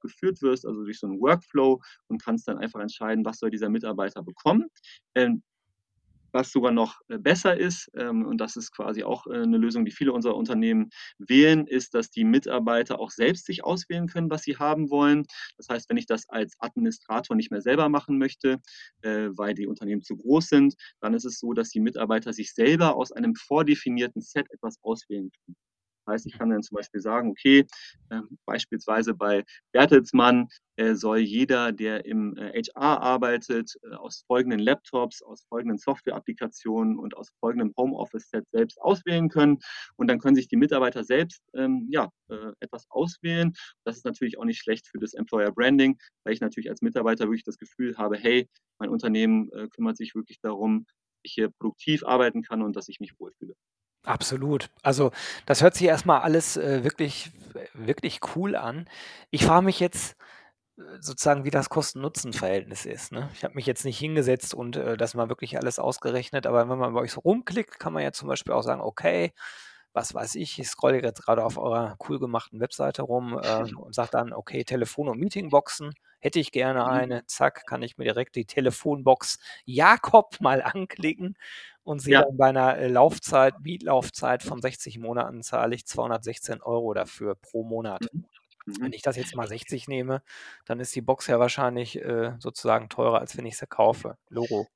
geführt 0.00 0.42
wirst, 0.42 0.66
also 0.66 0.84
durch 0.84 0.98
so 0.98 1.06
einen 1.06 1.20
Workflow 1.20 1.80
und 2.08 2.22
kannst 2.22 2.48
dann 2.48 2.58
einfach 2.58 2.80
entscheiden, 2.80 3.24
was 3.24 3.38
soll 3.38 3.50
dieser 3.50 3.68
Mitarbeiter 3.68 4.22
bekommen. 4.22 4.66
Ähm, 5.14 5.42
was 6.32 6.50
sogar 6.52 6.72
noch 6.72 7.00
äh, 7.08 7.18
besser 7.18 7.56
ist, 7.56 7.90
ähm, 7.94 8.26
und 8.26 8.38
das 8.38 8.56
ist 8.56 8.70
quasi 8.72 9.02
auch 9.02 9.26
äh, 9.26 9.42
eine 9.42 9.58
Lösung, 9.58 9.84
die 9.84 9.90
viele 9.90 10.12
unserer 10.12 10.36
Unternehmen 10.36 10.90
wählen, 11.18 11.66
ist, 11.66 11.94
dass 11.94 12.10
die 12.10 12.24
Mitarbeiter 12.24 13.00
auch 13.00 13.10
selbst 13.10 13.46
sich 13.46 13.64
auswählen 13.64 14.06
können, 14.08 14.30
was 14.30 14.42
sie 14.42 14.56
haben 14.56 14.90
wollen. 14.90 15.24
Das 15.56 15.68
heißt, 15.68 15.88
wenn 15.88 15.96
ich 15.96 16.06
das 16.06 16.28
als 16.28 16.54
Administrator 16.60 17.36
nicht 17.36 17.50
mehr 17.50 17.62
selber 17.62 17.88
machen 17.88 18.18
möchte, 18.18 18.60
äh, 19.02 19.28
weil 19.32 19.54
die 19.54 19.66
Unternehmen 19.66 20.02
zu 20.02 20.16
groß 20.16 20.48
sind, 20.48 20.74
dann 21.00 21.14
ist 21.14 21.24
es 21.24 21.38
so, 21.38 21.52
dass 21.52 21.70
die 21.70 21.80
Mitarbeiter 21.80 22.32
sich 22.32 22.52
selber 22.52 22.96
aus 22.96 23.12
einem 23.12 23.34
vordefinierten 23.34 24.22
Set 24.22 24.46
etwas 24.52 24.76
auswählen 24.82 25.30
können 25.44 25.56
heißt, 26.08 26.26
ich 26.26 26.38
kann 26.38 26.50
dann 26.50 26.62
zum 26.62 26.76
Beispiel 26.76 27.00
sagen, 27.00 27.30
okay, 27.30 27.66
äh, 28.10 28.20
beispielsweise 28.46 29.14
bei 29.14 29.44
Bertelsmann 29.72 30.48
äh, 30.78 30.94
soll 30.94 31.18
jeder, 31.18 31.72
der 31.72 32.04
im 32.06 32.36
äh, 32.36 32.62
HR 32.62 33.00
arbeitet, 33.02 33.74
äh, 33.82 33.94
aus 33.96 34.24
folgenden 34.26 34.60
Laptops, 34.60 35.22
aus 35.22 35.44
folgenden 35.48 35.78
Software-Applikationen 35.78 36.98
und 36.98 37.16
aus 37.16 37.30
folgendem 37.40 37.74
Homeoffice-Set 37.76 38.44
selbst 38.52 38.80
auswählen 38.80 39.28
können. 39.28 39.58
Und 39.96 40.08
dann 40.08 40.20
können 40.20 40.36
sich 40.36 40.48
die 40.48 40.56
Mitarbeiter 40.56 41.02
selbst 41.02 41.42
ähm, 41.54 41.88
ja, 41.90 42.10
äh, 42.28 42.52
etwas 42.60 42.86
auswählen. 42.90 43.52
Das 43.84 43.96
ist 43.96 44.04
natürlich 44.04 44.38
auch 44.38 44.44
nicht 44.44 44.60
schlecht 44.60 44.86
für 44.86 44.98
das 44.98 45.14
Employer 45.14 45.50
Branding, 45.50 45.98
weil 46.24 46.34
ich 46.34 46.40
natürlich 46.40 46.70
als 46.70 46.80
Mitarbeiter 46.80 47.24
wirklich 47.24 47.44
das 47.44 47.58
Gefühl 47.58 47.96
habe, 47.98 48.16
hey, 48.16 48.48
mein 48.78 48.90
Unternehmen 48.90 49.50
äh, 49.52 49.68
kümmert 49.68 49.96
sich 49.96 50.14
wirklich 50.14 50.40
darum, 50.40 50.84
dass 50.86 51.20
ich 51.24 51.32
hier 51.32 51.50
produktiv 51.50 52.04
arbeiten 52.04 52.42
kann 52.42 52.62
und 52.62 52.76
dass 52.76 52.88
ich 52.88 53.00
mich 53.00 53.18
wohlfühle. 53.18 53.54
Absolut. 54.08 54.70
Also, 54.82 55.10
das 55.44 55.62
hört 55.62 55.74
sich 55.74 55.86
erstmal 55.86 56.20
alles, 56.22 56.56
äh, 56.56 56.82
wirklich 56.82 57.30
wirklich 57.74 58.20
cool 58.36 58.56
an. 58.56 58.88
Ich 59.30 59.44
frage 59.44 59.64
mich 59.66 59.80
jetzt, 59.80 60.16
äh, 60.78 60.82
sozusagen, 61.00 61.44
wie 61.44 61.50
das 61.50 61.70
Kosten-Nutzen-Verhältnis 61.70 62.86
ist, 62.86 63.12
ne? 63.12 63.30
Ich 63.34 63.44
habe 63.44 63.54
mich 63.54 63.66
jetzt 63.66 63.84
nicht 63.84 63.98
hingesetzt 63.98 64.54
und, 64.54 64.76
äh, 64.76 64.96
das 64.98 65.14
mal 65.14 65.28
wirklich 65.30 65.58
alles 65.58 65.78
ausgerechnet, 65.80 66.46
aber 66.46 66.68
wenn 66.68 66.78
man 66.78 66.94
bei 66.94 67.00
euch 67.00 67.12
so 67.12 67.20
rumklickt, 67.20 67.78
kann 67.80 67.92
man 67.94 68.02
ja 68.04 68.12
zum 68.12 68.28
Beispiel 68.28 68.54
auch 68.54 68.62
sagen: 68.62 68.80
„Okay, 68.82 69.32
was 69.94 70.14
weiß 70.14 70.36
ich, 70.36 70.58
ich 70.58 70.68
scrolle 70.68 71.02
jetzt 71.02 71.22
gerade 71.24 71.44
auf 71.44 71.58
eurer 71.58 71.96
cool 72.08 72.18
gemachten 72.20 72.60
Webseite 72.60 73.02
rum, 73.02 73.38
äh, 73.42 73.64
und 73.76 73.94
sage 73.94 74.10
dann: 74.12 74.32
„Okay, 74.34 74.64
Telefon 74.64 75.08
und 75.08 75.18
Meetingboxen 75.20 75.94
hätte 76.20 76.40
ich 76.40 76.52
gerne 76.52 76.86
Mhm. 76.86 77.08
eine, 77.08 77.26
zack, 77.26 77.66
kann 77.66 77.82
ich 77.82 77.98
mir 77.98 78.04
direkt 78.04 78.36
die 78.36 78.46
Telefonbox 78.46 79.38
Jakob 79.64 80.36
mal 80.40 80.62
anklicken 80.62 81.36
und 81.84 82.00
sehe 82.00 82.16
Ja. 82.16 82.28
bei 82.32 82.52
'ner, 82.52 82.78
äh, 82.78 82.88
Laufzeit 82.88 83.60
Mietlaufzeit 83.60 84.42
von 84.42 84.60
60 84.62 84.98
Monaten 84.98 85.42
zahle 85.42 85.74
ich 85.76 85.86
216 85.86 86.60
€ 86.62 86.94
dafür 86.94 87.34
pro 87.36 87.64
Monat. 87.64 88.12
Mhm. 88.12 88.24
Wenn 88.80 88.92
Mhm. 88.92 88.94
ich 88.94 89.02
das 89.02 89.16
jetzt 89.16 89.34
mal 89.36 89.48
60 89.48 89.88
nehme, 89.88 90.22
dann 90.66 90.80
ist 90.80 90.94
die 90.96 91.02
Box 91.02 91.26
ja 91.28 91.38
wahrscheinlich, 91.40 91.96
äh, 92.02 92.34
sozusagen 92.40 92.88
teurer, 92.90 93.20
als 93.20 93.36
wenn 93.38 93.46
ich 93.46 93.58
sie 93.58 93.66
kaufe. 93.68 94.18
Logo. 94.30 94.68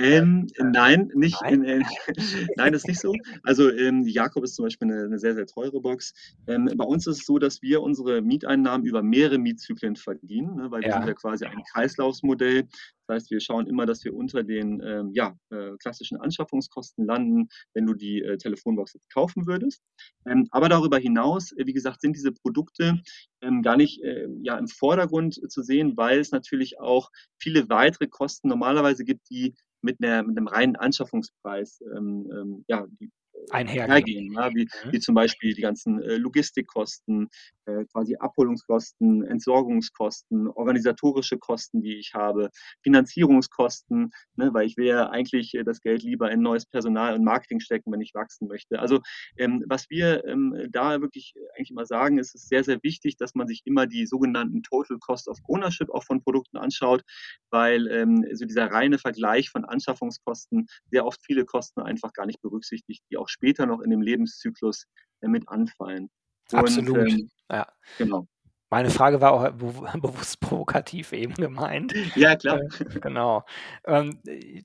Ähm, 0.00 0.46
Äh, 0.58 0.62
äh, 0.62 0.64
nein, 0.64 1.10
nicht 1.14 1.42
nein? 1.42 1.54
in 1.54 1.62
in 1.64 1.82
nein, 2.56 2.74
ist 2.74 2.88
nicht 2.88 3.00
so. 3.00 3.20
Also, 3.42 3.70
ähm, 3.70 4.04
die 4.04 4.12
Jakob 4.12 4.44
ist 4.44 4.54
zum 4.54 4.64
Beispiel 4.64 4.88
'ne 4.88 5.08
'ne 5.08 5.18
sehr, 5.18 5.34
sehr 5.34 5.46
teure 5.46 5.80
Box. 5.80 6.14
Ähm, 6.46 6.70
bei 6.76 6.84
uns 6.84 7.06
ist 7.06 7.18
es 7.20 7.26
so, 7.26 7.38
dass 7.38 7.60
wir 7.62 7.82
unsere 7.82 8.22
Mieteinnahmen 8.22 8.86
über 8.86 9.02
mehrere 9.02 9.38
Mietzyklen 9.38 9.96
verdienen, 9.96 10.56
ne, 10.56 10.70
weil 10.70 10.84
wir 10.84 10.92
sind 10.92 11.04
Ja. 11.04 11.06
ja 11.06 11.14
quasi 11.14 11.44
ein 11.44 11.62
Kreislaufsmodell. 11.72 12.64
Das 13.08 13.16
heißt, 13.16 13.30
wir 13.32 13.40
schauen 13.40 13.66
immer, 13.66 13.86
dass 13.86 14.04
wir 14.04 14.14
unter 14.14 14.44
den, 14.44 14.80
ähm, 14.84 15.10
ja, 15.14 15.36
äh, 15.50 15.72
klassischen 15.82 16.18
Anschaffungskosten 16.20 17.04
landen, 17.06 17.48
wenn 17.74 17.86
du 17.86 17.94
die, 17.94 18.22
äh, 18.22 18.38
Telefonbox 18.38 18.94
jetzt 18.94 19.10
kaufen 19.12 19.46
würdest. 19.46 19.82
Ähm, 20.26 20.46
aber 20.52 20.68
darüber 20.68 20.98
hinaus, 20.98 21.52
äh, 21.52 21.66
wie 21.66 21.72
gesagt, 21.74 22.00
sind 22.00 22.16
diese 22.16 22.32
Produkte, 22.32 23.00
ähm, 23.42 23.62
gar 23.62 23.76
nicht, 23.76 24.02
äh, 24.02 24.28
ja, 24.42 24.56
im 24.58 24.68
Vordergrund 24.68 25.40
zu 25.50 25.62
sehen, 25.62 25.96
weil 25.96 26.20
es 26.20 26.30
natürlich 26.30 26.78
auch 26.80 27.10
viele 27.38 27.68
weitere 27.68 28.06
Kosten 28.08 28.48
normalerweise 28.48 29.04
gibt, 29.04 29.28
die 29.30 29.54
mit 29.82 30.00
'ner 30.00 30.22
mit 30.24 30.36
'nem 30.36 30.46
reinen 30.48 30.76
Anschaffungspreis, 30.76 31.80
ähm, 31.96 32.28
ähm, 32.32 32.64
ja, 32.68 32.86
die, 33.00 33.10
Einhergehen. 33.48 34.32
ja, 34.32 34.50
wie 34.54 34.68
Mhm. 34.84 34.92
wie 34.92 34.98
zum 35.00 35.14
Beispiel 35.14 35.54
die 35.54 35.62
ganzen, 35.62 36.00
äh, 36.02 36.16
Logistikkosten, 36.16 37.28
äh, 37.66 37.84
quasi 37.92 38.16
Abholungskosten, 38.16 39.24
Entsorgungskosten, 39.24 40.48
organisatorische 40.48 41.38
Kosten, 41.38 41.82
die 41.82 41.96
ich 41.98 42.12
habe, 42.14 42.50
Finanzierungskosten, 42.82 44.10
ne, 44.36 44.50
weil 44.52 44.66
ich 44.66 44.76
will 44.76 44.86
ja 44.86 45.08
eigentlich, 45.10 45.54
äh, 45.54 45.64
das 45.64 45.80
Geld 45.80 46.02
lieber 46.02 46.30
in 46.30 46.40
neues 46.42 46.66
Personal 46.66 47.14
und 47.14 47.24
Marketing 47.24 47.60
stecken, 47.60 47.92
wenn 47.92 48.00
ich 48.00 48.14
wachsen 48.14 48.48
möchte. 48.48 48.78
Also, 48.78 49.00
ähm, 49.36 49.64
was 49.68 49.88
wir, 49.90 50.24
ähm, 50.26 50.54
da 50.70 51.00
wirklich 51.00 51.34
eigentlich 51.56 51.70
immer 51.70 51.86
sagen, 51.86 52.18
ist 52.18 52.34
es 52.34 52.48
sehr, 52.48 52.64
sehr 52.64 52.78
wichtig, 52.82 53.16
dass 53.16 53.34
man 53.34 53.46
sich 53.48 53.62
immer 53.64 53.86
die 53.86 54.06
sogenannten 54.06 54.62
Total 54.62 54.98
Cost 54.98 55.28
of 55.28 55.38
Ownership 55.48 55.90
auch 55.90 56.04
von 56.04 56.22
Produkten 56.22 56.56
anschaut, 56.56 57.02
weil, 57.50 57.86
ähm, 57.88 58.26
so 58.32 58.44
dieser 58.44 58.66
reine 58.70 58.98
Vergleich 58.98 59.50
von 59.50 59.64
Anschaffungskosten 59.64 60.66
sehr 60.90 61.06
oft 61.06 61.20
viele 61.24 61.44
Kosten 61.44 61.80
einfach 61.80 62.12
gar 62.12 62.26
nicht 62.26 62.40
berücksichtigt, 62.42 63.02
die 63.10 63.16
auch 63.16 63.28
später 63.30 63.66
noch 63.66 63.80
in 63.80 63.90
dem 63.90 64.02
Lebenszyklus, 64.02 64.86
äh, 65.20 65.28
mit 65.28 65.48
anfallen. 65.48 66.10
Und, 66.52 66.58
Absolut, 66.58 67.08
ähm 67.08 67.30
ja. 67.50 67.66
genau. 67.98 68.26
Meine 68.72 68.90
Frage 68.90 69.20
war 69.20 69.32
auch 69.32 69.50
bewu 69.50 69.82
bewusst 70.00 70.40
provokativ 70.40 71.12
eben 71.12 71.34
gemeint. 71.34 71.92
Ja, 72.14 72.32
Äh, 72.32 72.36
klar. 72.36 72.60
genau. 73.00 73.44
Ähm, 73.84 74.20
äh, 74.24 74.62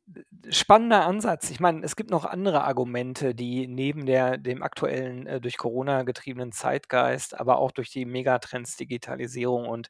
spannender 0.51 1.05
Ansatz. 1.05 1.49
Ich 1.49 1.59
meine, 1.59 1.83
es 1.83 1.95
gibt 1.95 2.11
noch 2.11 2.23
andere 2.25 2.63
Argumente, 2.65 3.33
die 3.33 3.65
neben 3.67 4.05
der 4.05 4.37
dem 4.37 4.61
aktuellen, 4.61 5.25
äh, 5.25 5.41
durch 5.41 5.57
Corona 5.57 6.03
getriebenen 6.03 6.51
Zeitgeist, 6.51 7.39
aber 7.39 7.57
auch 7.57 7.71
durch 7.71 7.89
die 7.89 8.05
Megatrends 8.05 8.77
Digitalisierung 8.77 9.67
und, 9.67 9.87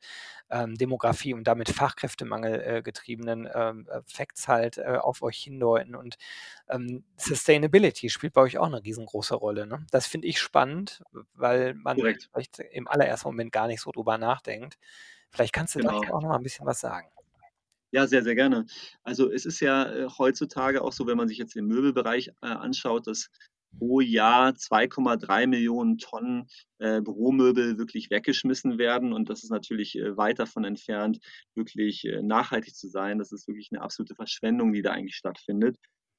ähm, 0.50 0.76
Demografie 0.76 1.34
und 1.34 1.46
damit 1.46 1.70
Fachkräftemangel, 1.70 2.62
äh, 2.62 2.82
getriebenen, 2.84 3.50
ähm, 3.54 3.88
äh, 3.92 4.02
Facts 4.08 4.48
halt, 4.48 4.78
äh, 4.78 4.98
auf 5.02 5.22
euch 5.24 5.38
hindeuten. 5.40 5.96
Und, 5.96 6.18
ähm, 6.70 7.06
Sustainability 7.18 8.10
spielt 8.10 8.34
bei 8.34 8.42
euch 8.42 8.58
auch 8.60 8.70
'ne 8.70 8.84
riesengroße 8.84 9.36
Rolle, 9.36 9.68
ne? 9.68 9.86
Das 9.92 10.08
finde 10.08 10.28
ich 10.28 10.40
spannend, 10.40 11.04
weil 11.34 11.74
man 11.76 12.04
Korrekt. 12.04 12.28
vielleicht 12.34 12.60
im 12.60 12.88
allerersten 12.88 13.30
Moment 13.30 13.52
gar 13.54 13.68
nicht 13.68 13.82
so 13.82 13.92
drüber 13.92 14.18
nachdenkt. 14.18 14.78
Vielleicht 15.32 15.54
kannst 15.54 15.76
du 15.76 15.80
Genau. 15.80 15.82
dazu 15.82 16.14
auch 16.14 16.22
noch 16.22 16.30
mal 16.30 16.38
'n 16.38 16.44
bisschen 16.44 16.66
was 16.68 16.80
sagen. 16.82 17.10
Ja, 17.94 18.08
sehr, 18.08 18.24
sehr 18.24 18.36
gerne. 18.36 18.66
Also, 19.04 19.32
es 19.32 19.46
ist 19.46 19.60
ja, 19.60 19.86
äh, 19.92 20.08
heutzutage 20.18 20.82
auch 20.82 20.92
so, 20.92 21.06
wenn 21.08 21.18
man 21.18 21.28
sich 21.28 21.38
jetzt 21.38 21.56
den 21.56 21.66
Möbelbereich, 21.68 22.30
äh, 22.42 22.48
anschaut, 22.48 23.08
dass 23.08 23.30
pro 23.80 24.02
Jahr 24.02 24.56
2,3 24.56 25.98
Tonnen, 26.00 26.48
äh, 26.80 27.02
Büromöbel 27.02 27.78
wirklich 27.78 28.10
weggeschmissen 28.12 28.78
werden 28.78 29.14
und 29.14 29.30
das 29.30 29.44
ist 29.44 29.52
natürlich, 29.52 29.98
äh, 29.98 30.18
weit 30.18 30.40
davon 30.40 30.66
entfernt, 30.66 31.20
wirklich, 31.56 32.06
äh, 32.06 32.22
nachhaltig 32.22 32.76
zu 32.76 32.88
sein. 32.90 33.20
Das 33.20 33.32
ist 33.32 33.48
wirklich 33.48 33.72
'ne 33.72 33.82
absolute 33.82 34.16
Verschwendung, 34.16 34.74
die 34.74 34.82
da 34.82 34.92
eigentlich 34.92 35.16
stattfindet. 35.16 35.78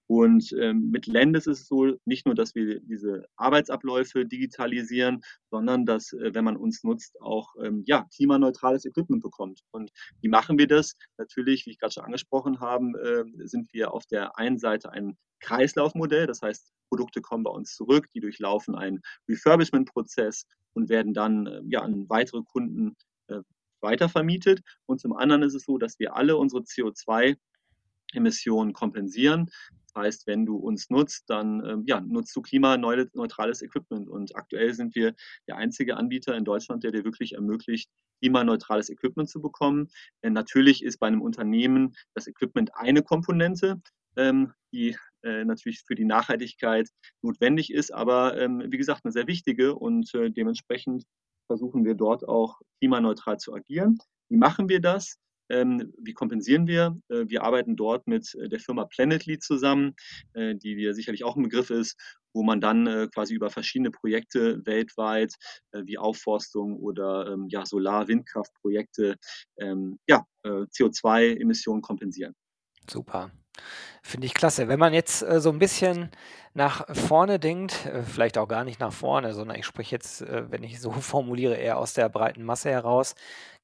Und, 0.08 0.52
ähm, 0.60 0.90
mit 0.90 1.06
Lendis 1.06 1.46
ist 1.46 1.62
es 1.62 1.68
so, 1.68 1.96
nicht 2.04 2.26
nur, 2.26 2.34
dass 2.34 2.54
wir 2.54 2.80
diese 2.80 3.26
Arbeitsabläufe 3.36 4.24
digitalisieren, 4.24 5.20
sondern 5.50 5.84
dass, 5.84 6.12
äh, 6.12 6.32
wenn 6.34 6.44
man 6.44 6.56
uns 6.56 6.84
nutzt, 6.84 7.20
auch, 7.20 7.54
ähm, 7.62 7.82
ja, 7.86 8.06
klimaneutrales 8.14 8.84
Equipment 8.84 9.22
bekommt. 9.22 9.62
Und 9.72 9.90
wie 10.20 10.28
machen 10.28 10.58
wir 10.58 10.68
das? 10.68 10.96
Natürlich, 11.18 11.66
wie 11.66 11.70
ich 11.70 11.78
grad 11.78 11.94
schon 11.94 12.04
angesprochen 12.04 12.60
haben, 12.60 12.94
äh, 12.96 13.24
sind 13.46 13.72
wir 13.72 13.92
auf 13.92 14.06
der 14.06 14.38
einen 14.38 14.58
Seite 14.58 14.92
ein 14.92 15.16
Kreislaufmodell. 15.40 16.26
Das 16.26 16.42
heißt, 16.42 16.72
Produkte 16.88 17.20
kommen 17.20 17.44
bei 17.44 17.50
uns 17.50 17.74
zurück, 17.74 18.06
die 18.14 18.20
durchlaufen 18.20 18.76
einen 18.76 19.00
Refurbishment-Prozess 19.28 20.46
und 20.74 20.88
werden 20.88 21.12
dann, 21.14 21.46
äh, 21.46 21.62
ja, 21.68 21.82
an 21.82 22.08
weitere 22.08 22.42
Kunden, 22.42 22.96
äh, 23.28 23.40
weitervermietet. 23.80 24.60
Und 24.86 25.00
zum 25.00 25.16
anderen 25.16 25.42
ist 25.42 25.54
es 25.54 25.64
so, 25.64 25.78
dass 25.78 25.98
wir 25.98 26.14
alle 26.16 26.36
unsere 26.36 26.62
CO2-Emissionen 26.62 28.72
kompensieren. 28.72 29.50
Heißt, 29.96 30.26
wenn 30.28 30.46
du 30.46 30.56
uns 30.56 30.90
nutzt, 30.90 31.24
dann, 31.30 31.64
ähm, 31.66 31.84
ja, 31.86 32.00
nutzt 32.02 32.36
du 32.36 32.42
klimaneu 32.42 33.06
neutrales 33.14 33.62
Equipment. 33.62 34.08
Und 34.08 34.36
aktuell 34.36 34.74
sind 34.74 34.94
wir 34.94 35.14
der 35.48 35.56
einzige 35.56 35.96
Anbieter 35.96 36.36
in 36.36 36.44
Deutschland, 36.44 36.84
der 36.84 36.92
dir 36.92 37.04
wirklich 37.04 37.34
ermöglicht, 37.34 37.90
klimaneutrales 38.22 38.90
Equipment 38.90 39.28
zu 39.30 39.40
bekommen. 39.42 39.88
Denn 40.24 40.32
natürlich 40.34 40.82
ist 40.84 40.98
bei 41.00 41.10
'nem 41.10 41.22
Unternehmen 41.22 41.94
das 42.14 42.28
Equipment 42.28 42.70
eine 42.76 43.02
Komponente, 43.02 43.80
ähm, 44.16 44.52
die, 44.72 44.96
äh, 45.24 45.44
natürlich 45.44 45.82
für 45.86 45.94
die 45.96 46.04
Nachhaltigkeit 46.06 46.88
notwendig 47.22 47.72
ist, 47.72 47.92
aber, 47.94 48.38
ähm, 48.38 48.62
wie 48.70 48.78
gesagt, 48.78 49.04
'ne 49.04 49.12
sehr 49.12 49.26
wichtige 49.28 49.74
und, 49.76 50.14
äh, 50.14 50.30
dementsprechend 50.30 51.04
versuchen 51.48 51.84
wir 51.84 51.94
dort 51.94 52.26
auch 52.28 52.58
klimaneutral 52.80 53.38
zu 53.38 53.54
agieren. 53.54 53.98
Wie 54.30 54.36
machen 54.38 54.68
wir 54.68 54.80
das? 54.80 55.16
Ähm, 55.50 55.92
wie 55.98 56.12
kompensieren 56.14 56.66
wir? 56.66 56.98
Äh, 57.08 57.24
wir 57.28 57.42
arbeiten 57.44 57.76
dort 57.76 58.06
mit, 58.06 58.34
äh, 58.34 58.48
der 58.48 58.60
Firma 58.60 58.84
Planetly 58.86 59.38
zusammen, 59.38 59.94
äh, 60.34 60.54
die 60.56 60.74
dir 60.76 60.94
sicherlich 60.94 61.24
auch 61.24 61.36
'n 61.36 61.42
Begriff 61.44 61.70
ist, 61.70 61.96
wo 62.34 62.42
man 62.42 62.60
dann, 62.60 62.86
äh, 62.86 63.08
quasi 63.14 63.34
über 63.34 63.50
verschiedene 63.50 63.90
Projekte 63.90 64.60
weltweit, 64.66 65.32
äh, 65.72 65.82
wie 65.86 65.98
Aufforstung 65.98 66.76
oder, 66.78 67.28
ähm, 67.32 67.46
ja, 67.50 67.64
Solar-Windkraftprojekte, 67.66 69.16
ähm, 69.58 69.98
ja, 70.08 70.24
äh, 70.44 70.66
CO2-Emissionen 70.70 71.82
kompensieren. 71.82 72.34
Super. 72.88 73.30
Finde 74.02 74.26
ich 74.26 74.34
klasse. 74.34 74.68
Wenn 74.68 74.78
man 74.78 74.94
jetzt, 74.94 75.22
äh, 75.22 75.40
so 75.40 75.50
'n 75.50 75.58
bisschen 75.58 76.10
nach 76.54 76.86
vorne 76.94 77.38
denkt, 77.38 77.86
äh, 77.86 78.02
vielleicht 78.02 78.38
auch 78.38 78.48
gar 78.48 78.64
nicht 78.64 78.80
nach 78.80 78.92
vorne, 78.92 79.34
sondern 79.34 79.58
ich 79.58 79.66
spreche 79.66 79.94
jetzt, 79.96 80.22
äh, 80.22 80.50
wenn 80.50 80.62
ich 80.62 80.80
so 80.80 80.90
formuliere, 80.92 81.56
eher 81.56 81.78
aus 81.78 81.92
der 81.94 82.08
breiten 82.08 82.44
Masse 82.44 82.70
heraus. 82.70 83.14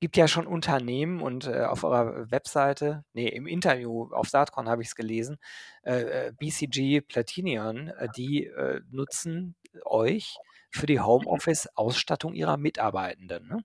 Gibt 0.01 0.17
ja 0.17 0.27
schon 0.29 0.47
Unternehmen 0.47 1.21
und, 1.23 1.47
äh, 1.47 1.65
auf 1.65 1.85
eurer 1.85 2.31
Webseite 2.31 3.05
ne, 3.13 3.29
im 3.29 3.47
Interview 3.47 4.13
auf 4.13 4.29
Saatkorn 4.29 4.69
habe 4.69 4.83
ich's 4.83 4.95
gelesen, 4.97 5.39
äh, 5.85 6.29
äh, 6.29 6.33
BCG 6.37 7.01
Platinion, 7.03 7.93
die, 8.17 8.51
nutzen 8.91 9.55
euch 9.85 10.37
für 10.71 10.87
die. 10.87 11.01
Homeoffice-Ausstattung 11.01 12.35
ihrer 12.35 12.57
Mitarbeitenden, 12.57 13.47
ne? 13.49 13.63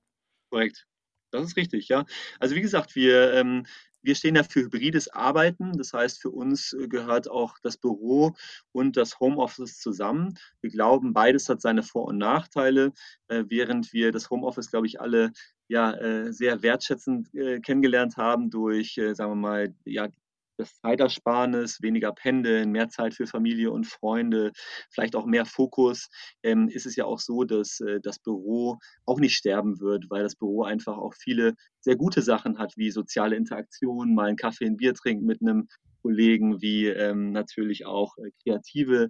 Korrekt. 0.51 0.85
Das 1.31 1.43
ist 1.45 1.57
richtig, 1.57 1.89
ja. 1.89 2.05
Also, 2.39 2.55
wie 2.55 2.61
gesagt, 2.61 2.95
wir, 2.95 3.33
ähm 3.33 3.65
wir 4.01 4.15
stehen 4.15 4.35
ja 4.35 4.43
für 4.43 4.61
hybrides 4.61 5.09
Arbeiten. 5.09 5.77
Das 5.77 5.93
heißt, 5.93 6.21
für 6.21 6.29
uns, 6.29 6.73
äh, 6.73 6.87
gehört 6.87 7.29
auch 7.29 7.57
das 7.63 7.77
Büro 7.77 8.35
und 8.71 8.97
das 8.97 9.19
Homeoffice 9.19 9.79
zusammen. 9.79 10.37
Wir 10.61 10.69
glauben, 10.69 11.13
beides 11.13 11.49
hat 11.49 11.61
seine 11.61 11.83
Vor 11.83 12.05
und 12.05 12.17
Nachteile. 12.17 12.93
Äh, 13.27 13.43
während 13.47 13.93
wir 13.93 14.11
das 14.11 14.29
Homeoffice, 14.29 14.71
glaube 14.71 14.87
ich, 14.87 15.01
alle, 15.01 15.31
ja, 15.67 15.91
äh, 15.93 16.31
sehr 16.31 16.61
wertschätzend, 16.61 17.29
kennengelernt 17.63 18.15
haben 18.17 18.49
durch, 18.49 18.99
sagen 19.13 19.31
wir 19.31 19.35
mal, 19.35 19.75
ja, 19.85 20.07
das 20.57 20.75
Zeitersparnis, 20.81 21.81
weniger 21.81 22.11
Pendeln, 22.13 22.71
mehr 22.71 22.89
Zeit 22.89 23.13
für 23.15 23.27
Familie 23.27 23.71
und 23.71 23.85
Freunde, 23.87 24.51
vielleicht 24.91 25.15
auch 25.15 25.25
mehr 25.25 25.45
Fokus, 25.45 26.09
ähm, 26.43 26.67
ist 26.69 26.85
es 26.85 26.95
ja 26.95 27.05
auch 27.05 27.19
so, 27.19 27.43
dass, 27.43 27.79
äh, 27.81 27.99
das 28.01 28.19
Büro 28.19 28.77
auch 29.05 29.19
nicht 29.19 29.35
sterben 29.35 29.79
wird, 29.79 30.05
weil 30.09 30.23
das 30.23 30.35
Büro 30.35 30.63
einfach 30.63 30.97
auch 30.97 31.13
viele 31.15 31.53
sehr 31.81 31.95
gute 31.95 32.21
Sachen 32.21 32.57
hat, 32.59 32.73
wie 32.77 32.91
soziale 32.91 33.35
Interaktion, 33.35 34.13
mal 34.15 34.29
'n 34.29 34.35
Kaffee, 34.37 34.65
'n 34.65 34.77
Bier 34.77 34.93
trinken 34.93 35.25
mit 35.25 35.41
'nem 35.41 35.67
Kollegen, 36.01 36.61
wie, 36.61 36.87
ähm, 36.87 37.31
natürlich 37.31 37.85
auch, 37.85 38.15
äh, 38.17 38.31
kreative, 38.43 39.09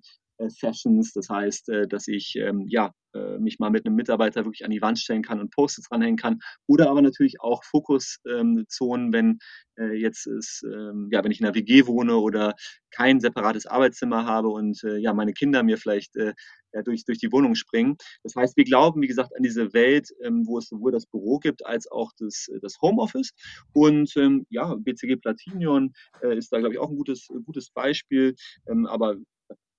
Sessions. 0.49 1.13
Das 1.13 1.29
heißt, 1.29 1.69
äh, 1.69 1.87
dass 1.87 2.07
ich, 2.07 2.35
ähm, 2.37 2.65
ja, 2.67 2.91
äh, 3.13 3.37
mich 3.39 3.59
mal 3.59 3.69
mit 3.71 3.85
'nem 3.85 3.95
Mitarbeiter 3.95 4.45
wirklich 4.45 4.65
an 4.65 4.71
die 4.71 4.81
Wand 4.81 4.99
stellen 4.99 5.23
kann 5.23 5.39
und 5.39 5.51
Post-its 5.53 5.89
dranhängen 5.89 6.17
kann. 6.17 6.39
Oder 6.67 6.89
aber 6.89 7.01
natürlich 7.01 7.41
auch 7.41 7.63
Fokus 7.63 8.19
ähm, 8.29 8.65
wenn, 9.13 9.39
äh, 9.77 9.93
jetzt 9.93 10.27
es, 10.27 10.63
ähm 10.65 11.09
ja, 11.11 11.23
wenn 11.23 11.31
ich 11.31 11.39
in 11.41 11.45
'ner 11.47 11.55
WG 11.55 11.87
wohne 11.87 12.17
oder 12.17 12.53
kein 12.91 13.19
separates 13.19 13.65
Arbeitszimmer 13.65 14.25
habe 14.25 14.49
und, 14.49 14.83
äh, 14.83 14.97
ja, 14.97 15.13
meine 15.13 15.33
Kinder 15.33 15.63
mir 15.63 15.77
vielleicht, 15.77 16.15
äh, 16.17 16.33
durch, 16.83 17.05
durch 17.05 17.17
die 17.19 17.31
Wohnung 17.31 17.55
springen. 17.55 17.95
Das 18.23 18.35
heißt, 18.35 18.55
wir 18.57 18.63
glauben, 18.65 19.01
wie 19.01 19.07
gesagt, 19.07 19.35
an 19.35 19.41
diese 19.43 19.73
Welt, 19.73 20.09
wo 20.45 20.59
es 20.59 20.67
sowohl 20.69 20.91
das 20.91 21.07
Büro 21.07 21.39
gibt 21.39 21.65
als 21.65 21.89
auch 21.91 22.11
das, 22.19 22.47
das 22.61 22.75
Homeoffice. 22.81 23.31
Und 23.73 24.13
ja, 24.49 24.75
BCG 24.75 25.15
Platinion 25.17 25.93
äh, 26.21 26.37
ist 26.37 26.51
da, 26.53 26.59
glaube 26.59 26.73
ich, 26.75 26.79
auch 26.79 26.89
ein 26.91 26.97
gutes, 26.97 27.27
gutes 27.45 27.71
Beispiel. 27.71 28.35
Aber 28.87 29.15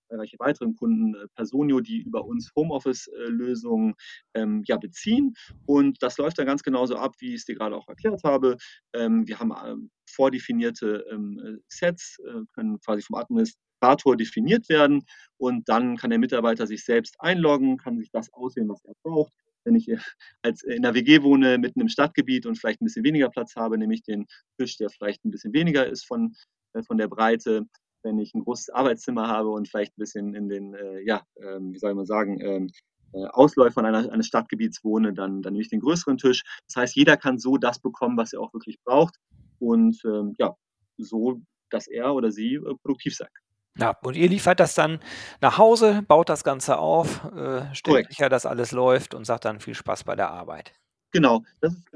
zahlreiche 0.08 0.38
weiteren 0.38 0.74
Kunden, 0.76 1.14
äh, 1.14 1.26
Personio, 1.34 1.80
die 1.80 2.02
über 2.02 2.24
uns 2.24 2.50
Homeoffice-Lösungen 2.56 3.94
ähm, 4.34 4.62
ja, 4.66 4.76
beziehen. 4.76 5.34
Und 5.66 6.02
das 6.02 6.18
läuft 6.18 6.38
dann 6.38 6.46
ganz 6.46 6.62
genauso 6.62 6.96
ab, 6.96 7.14
wie 7.20 7.28
ich 7.28 7.40
es 7.40 7.44
dir 7.44 7.54
gerade 7.54 7.76
auch 7.76 7.88
erklärt 7.88 8.22
habe. 8.24 8.56
Ähm, 8.94 9.26
wir 9.26 9.38
haben 9.38 9.52
ähm, 9.64 9.90
vordefinierte 10.10 11.04
ähm, 11.10 11.60
Sets, 11.68 12.18
äh, 12.26 12.40
können 12.54 12.78
quasi 12.80 13.02
vom 13.02 13.16
Administrator 13.16 14.16
definiert 14.16 14.68
werden 14.68 15.04
und 15.36 15.68
dann 15.68 15.96
kann 15.96 16.10
der 16.10 16.18
Mitarbeiter 16.18 16.66
sich 16.66 16.84
selbst 16.84 17.16
einloggen, 17.20 17.76
kann 17.76 17.98
sich 17.98 18.10
das 18.10 18.32
auswählen, 18.32 18.68
was 18.68 18.84
er 18.84 18.94
braucht. 19.02 19.32
Wenn 19.64 19.76
ich 19.76 19.90
als 20.42 20.62
in 20.62 20.82
der 20.82 20.94
WG 20.94 21.22
wohne, 21.22 21.58
mitten 21.58 21.80
im 21.80 21.88
Stadtgebiet 21.88 22.46
und 22.46 22.58
vielleicht 22.58 22.80
ein 22.80 22.86
bisschen 22.86 23.04
weniger 23.04 23.28
Platz 23.28 23.54
habe, 23.54 23.76
nehme 23.76 23.94
ich 23.94 24.02
den 24.02 24.26
Tisch, 24.58 24.76
der 24.78 24.88
vielleicht 24.88 25.24
ein 25.24 25.30
bisschen 25.30 25.52
weniger 25.52 25.86
ist 25.86 26.06
von, 26.06 26.32
äh, 26.74 26.82
von 26.82 26.96
der 26.96 27.08
Breite 27.08 27.66
wenn 28.02 28.18
ich 28.18 28.34
ein 28.34 28.44
großes 28.44 28.70
Arbeitszimmer 28.70 29.28
habe 29.28 29.50
und 29.50 29.68
vielleicht 29.68 29.92
ein 29.92 30.00
bisschen 30.00 30.34
in 30.34 30.48
den, 30.48 30.74
äh, 30.74 31.00
ja, 31.00 31.22
ähm, 31.40 31.72
wie 31.72 31.78
soll 31.78 31.94
man 31.94 32.06
sagen, 32.06 32.40
ähm, 32.40 32.70
äh, 33.12 33.24
Ausläufern 33.26 33.86
einer, 33.86 34.12
eines 34.12 34.26
Stadtgebiets 34.26 34.84
wohne, 34.84 35.12
dann, 35.14 35.42
dann 35.42 35.52
nehme 35.52 35.62
ich 35.62 35.70
den 35.70 35.80
größeren 35.80 36.18
Tisch. 36.18 36.42
Das 36.66 36.76
heißt, 36.76 36.96
jeder 36.96 37.16
kann 37.16 37.38
so 37.38 37.56
das 37.56 37.78
bekommen, 37.78 38.16
was 38.16 38.32
er 38.32 38.40
auch 38.40 38.52
wirklich 38.52 38.78
braucht 38.84 39.16
und 39.58 40.00
ähm, 40.04 40.34
ja, 40.38 40.54
so, 40.98 41.40
dass 41.70 41.86
er 41.86 42.14
oder 42.14 42.30
sie 42.30 42.54
äh, 42.54 42.74
produktiv 42.82 43.16
sein 43.16 43.28
kann. 43.32 43.44
Ja, 43.80 43.96
und 44.02 44.16
ihr 44.16 44.28
liefert 44.28 44.58
das 44.58 44.74
dann 44.74 44.98
nach 45.40 45.56
Hause, 45.56 46.02
baut 46.06 46.28
das 46.28 46.42
Ganze 46.42 46.78
auf, 46.78 47.24
äh, 47.26 47.72
stellt 47.74 47.84
Korrekt. 47.84 48.10
sicher, 48.10 48.28
dass 48.28 48.44
alles 48.44 48.72
läuft 48.72 49.14
und 49.14 49.24
sagt 49.24 49.44
dann 49.44 49.60
viel 49.60 49.74
Spaß 49.74 50.02
bei 50.04 50.16
der 50.16 50.30
Arbeit. 50.30 50.72
Genau, 51.12 51.44
das 51.60 51.74
ist 51.74 51.86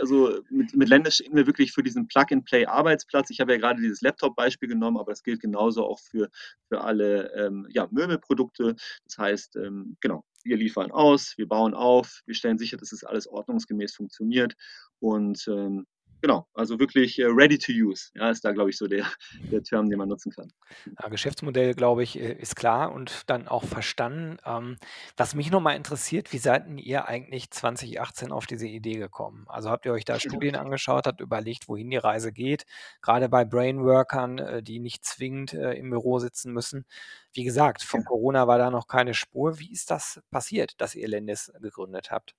also 0.00 0.40
mit, 0.50 0.74
mit 0.74 0.88
Lände 0.88 1.10
stehen 1.10 1.36
wir 1.36 1.46
wirklich 1.46 1.72
für 1.72 1.82
diesen 1.82 2.08
Plug-and-Play-Arbeitsplatz. 2.08 3.30
Ich 3.30 3.40
habe 3.40 3.52
ja 3.52 3.58
gerade 3.58 3.80
dieses 3.80 4.00
Laptop-Beispiel 4.00 4.68
genommen, 4.68 4.96
aber 4.96 5.12
es 5.12 5.22
gilt 5.22 5.40
genauso 5.40 5.84
auch 5.84 6.00
für, 6.00 6.30
für 6.68 6.80
alle 6.80 7.32
ähm, 7.34 7.66
ja, 7.70 7.86
Möbelprodukte. 7.90 8.76
Das 9.04 9.18
heißt, 9.18 9.56
ähm, 9.56 9.96
genau, 10.00 10.24
wir 10.42 10.56
liefern 10.56 10.90
aus, 10.90 11.34
wir 11.36 11.48
bauen 11.48 11.74
auf, 11.74 12.22
wir 12.26 12.34
stellen 12.34 12.58
sicher, 12.58 12.76
dass 12.76 12.92
es 12.92 13.04
alles 13.04 13.26
ordnungsgemäß 13.26 13.94
funktioniert 13.94 14.54
und 15.00 15.46
ähm, 15.48 15.86
Genau, 16.24 16.46
also 16.54 16.80
wirklich 16.80 17.18
äh, 17.18 17.26
ready 17.26 17.58
to 17.58 17.70
use. 17.70 18.10
Ja, 18.14 18.30
ist 18.30 18.42
da, 18.46 18.52
glaube 18.52 18.70
ich, 18.70 18.78
so 18.78 18.86
der, 18.86 19.04
der 19.52 19.62
Term, 19.62 19.90
den 19.90 19.98
man 19.98 20.08
nutzen 20.08 20.32
kann. 20.32 20.50
Ja, 20.98 21.10
Geschäftsmodell, 21.10 21.74
glaube 21.74 22.02
ich, 22.02 22.18
äh, 22.18 22.32
ist 22.32 22.56
klar 22.56 22.92
und 22.92 23.24
dann 23.26 23.46
auch 23.46 23.62
verstanden. 23.62 24.38
Ähm, 24.46 24.78
was 25.18 25.34
mich 25.34 25.50
nochmal 25.50 25.76
interessiert, 25.76 26.32
wie 26.32 26.38
seid 26.38 26.64
ihr 26.80 27.08
eigentlich 27.08 27.50
2018 27.50 28.32
auf 28.32 28.46
diese 28.46 28.66
Idee 28.66 28.96
gekommen? 28.96 29.44
Also 29.48 29.68
habt 29.68 29.84
ihr 29.84 29.92
euch 29.92 30.06
da 30.06 30.18
Studien 30.18 30.56
angeschaut, 30.56 31.06
habt 31.06 31.20
überlegt, 31.20 31.68
wohin 31.68 31.90
die 31.90 31.98
Reise 31.98 32.32
geht? 32.32 32.64
Gerade 33.02 33.28
bei 33.28 33.44
Brainworkern, 33.44 34.38
äh, 34.38 34.62
die 34.62 34.78
nicht 34.78 35.04
zwingend 35.04 35.52
im 35.52 35.90
Büro 35.90 36.20
sitzen 36.20 36.54
müssen. 36.54 36.86
Wie 37.34 37.44
gesagt, 37.44 37.82
von. 37.82 38.02
Corona 38.02 38.46
war 38.46 38.56
da 38.56 38.70
noch 38.70 38.86
keine 38.86 39.12
Spur. 39.12 39.58
Wie 39.58 39.70
ist 39.70 39.90
das 39.90 40.22
passiert, 40.30 40.80
dass 40.80 40.94
ihr 40.94 41.06
Lendis 41.06 41.52
gegründet 41.60 42.10
habt? 42.10 42.34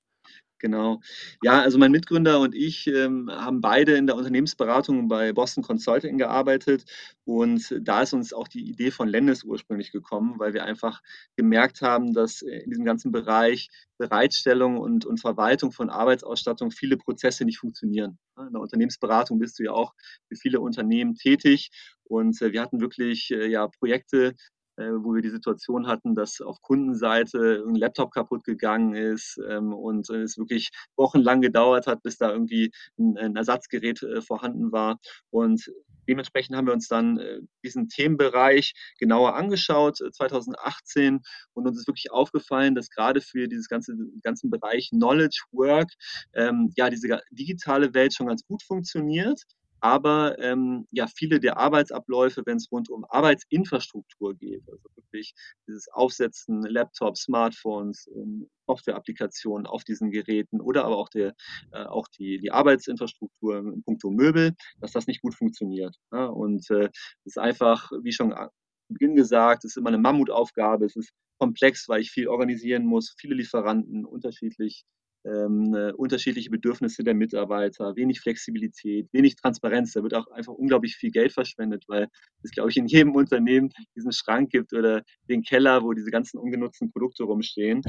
Genau. 0.59 1.01
Ja, 1.43 1.61
also 1.61 1.77
mein 1.77 1.91
Mitgründer 1.91 2.39
und 2.39 2.55
ich 2.55 2.87
ähm, 2.87 3.29
haben 3.29 3.59
beide 3.59 3.95
in 3.97 4.07
der 4.07 4.15
Unternehmensberatung 4.15 5.09
bei 5.09 5.33
Boston 5.33 5.63
Consulting 5.63 6.17
gearbeitet 6.17 6.85
und 7.25 7.75
da 7.81 8.01
ist 8.03 8.13
uns 8.13 8.31
auch 8.31 8.47
die 8.47 8.69
Idee 8.69 8.89
von 8.91 9.09
Lennis 9.09 9.43
ursprünglich 9.43 9.91
gekommen, 9.91 10.35
weil 10.39 10.53
wir 10.53 10.63
einfach 10.63 11.01
gemerkt 11.35 11.81
haben, 11.81 12.13
dass 12.13 12.41
in 12.41 12.69
diesem 12.69 12.85
ganzen 12.85 13.11
Bereich 13.11 13.67
Bereitstellung 13.97 14.77
und, 14.77 15.05
und 15.05 15.19
Verwaltung 15.19 15.71
von 15.71 15.89
Arbeitsausstattung 15.89 16.71
viele 16.71 16.97
Prozesse 16.97 17.43
nicht 17.45 17.59
funktionieren. 17.59 18.17
In 18.37 18.53
der 18.53 18.61
Unternehmensberatung 18.61 19.39
bist 19.39 19.59
du 19.59 19.63
ja 19.63 19.71
auch 19.71 19.93
für 20.29 20.35
viele 20.35 20.61
Unternehmen 20.61 21.15
tätig 21.15 21.69
und 22.03 22.41
äh, 22.41 22.51
wir 22.53 22.61
hatten 22.61 22.79
wirklich 22.81 23.31
äh, 23.31 23.47
ja, 23.47 23.67
Projekte, 23.67 24.27
äh, 24.27 24.33
wo 24.77 25.13
wir 25.13 25.21
die 25.21 25.29
Situation 25.29 25.87
hatten, 25.87 26.15
dass 26.15 26.41
auf 26.41 26.61
Kundenseite 26.61 27.63
ein 27.67 27.75
Laptop 27.75 28.11
kaputt 28.11 28.43
gegangen 28.43 28.93
ist 28.93 29.39
ähm, 29.49 29.73
und 29.73 30.09
es 30.09 30.37
wirklich 30.37 30.69
wochenlang 30.95 31.41
gedauert 31.41 31.87
hat, 31.87 32.03
bis 32.03 32.17
da 32.17 32.31
irgendwie 32.31 32.71
ein, 32.97 33.35
Ersatzgerät 33.35 34.03
äh, 34.03 34.21
vorhanden 34.21 34.71
war. 34.71 34.97
Und 35.29 35.71
dementsprechend 36.07 36.55
haben 36.55 36.67
wir 36.67 36.73
uns 36.73 36.87
dann 36.87 37.17
äh, 37.17 37.39
diesen 37.63 37.89
Themenbereich 37.89 38.73
genauer 38.99 39.35
angeschaut, 39.35 39.97
2018, 39.97 41.21
und 41.53 41.67
uns 41.67 41.79
ist 41.79 41.87
wirklich 41.87 42.11
aufgefallen, 42.11 42.75
dass 42.75 42.89
gerade 42.89 43.21
für 43.21 43.47
dieses 43.47 43.67
ganze 43.67 43.95
ganzen 44.23 44.49
Bereich 44.49 44.89
Knowledge 44.89 45.43
Work 45.51 45.91
ähm, 46.33 46.71
ja 46.75 46.89
diese 46.89 47.21
digitale 47.31 47.93
Welt 47.93 48.13
schon 48.13 48.27
ganz 48.27 48.45
gut 48.45 48.63
funktioniert 48.63 49.41
aber 49.79 50.37
ähm, 50.39 50.87
ja, 50.91 51.07
viele 51.07 51.39
der 51.39 51.57
Arbeitsabläufe, 51.57 52.43
wenn 52.45 52.57
es 52.57 52.71
rund 52.71 52.89
um 52.89 53.05
Arbeitsinfrastruktur 53.05 54.35
geht, 54.35 54.63
also 54.69 54.83
wirklich 54.95 55.33
dieses 55.67 55.87
Aufsetzen 55.89 56.63
Laptops, 56.63 57.23
Smartphones, 57.23 58.09
ähm, 58.15 58.49
Software-Applikationen 58.67 59.67
auf 59.67 59.83
diesen 59.83 60.11
Geräten 60.11 60.61
oder 60.61 60.85
aber 60.85 60.97
auch, 60.97 61.09
der, 61.09 61.33
äh, 61.71 61.83
auch 61.85 62.07
die, 62.07 62.39
die 62.39 62.51
Arbeitsinfrastruktur 62.51 63.59
in 63.59 63.83
puncto 63.83 64.09
Möbel, 64.09 64.53
dass 64.79 64.91
das 64.91 65.07
nicht 65.07 65.21
gut 65.21 65.35
funktioniert. 65.35 65.95
Ja? 66.11 66.25
Und 66.25 66.69
äh, 66.71 66.89
ist 67.25 67.37
einfach, 67.37 67.91
wie 68.03 68.11
schon 68.11 68.31
zu 68.31 68.93
Beginn 68.93 69.15
gesagt, 69.15 69.65
es 69.65 69.71
ist 69.71 69.77
immer 69.77 69.89
eine 69.89 69.97
Mammutaufgabe, 69.97 70.85
es 70.85 70.95
ist 70.95 71.11
komplex, 71.39 71.89
weil 71.89 72.01
ich 72.01 72.11
viel 72.11 72.27
organisieren 72.27 72.85
muss, 72.85 73.15
viele 73.17 73.35
Lieferanten, 73.35 74.05
unterschiedlich 74.05 74.85
ähm, 75.25 75.73
äh, 75.73 75.91
unterschiedliche 75.93 76.49
Bedürfnisse 76.49 77.03
der 77.03 77.15
Mitarbeiter, 77.15 77.95
wenig 77.95 78.19
Flexibilität, 78.21 79.07
wenig 79.11 79.35
Transparenz. 79.35 79.93
Da 79.93 80.03
wird 80.03 80.13
auch 80.13 80.27
einfach 80.27 80.53
unglaublich 80.53 80.95
viel 80.95 81.11
Geld 81.11 81.31
verschwendet, 81.31 81.85
weil 81.87 82.07
es, 82.43 82.51
glaube 82.51 82.69
ich, 82.69 82.77
in 82.77 82.87
jedem 82.87 83.15
Unternehmen 83.15 83.69
diesen 83.95 84.11
Schrank 84.11 84.51
gibt 84.51 84.73
oder 84.73 85.03
den 85.29 85.41
Keller, 85.41 85.83
wo 85.83 85.93
diese 85.93 86.11
ganzen 86.11 86.37
ungenutzten 86.37 86.91
Produkte 86.91 87.23
rumstehen 87.23 87.81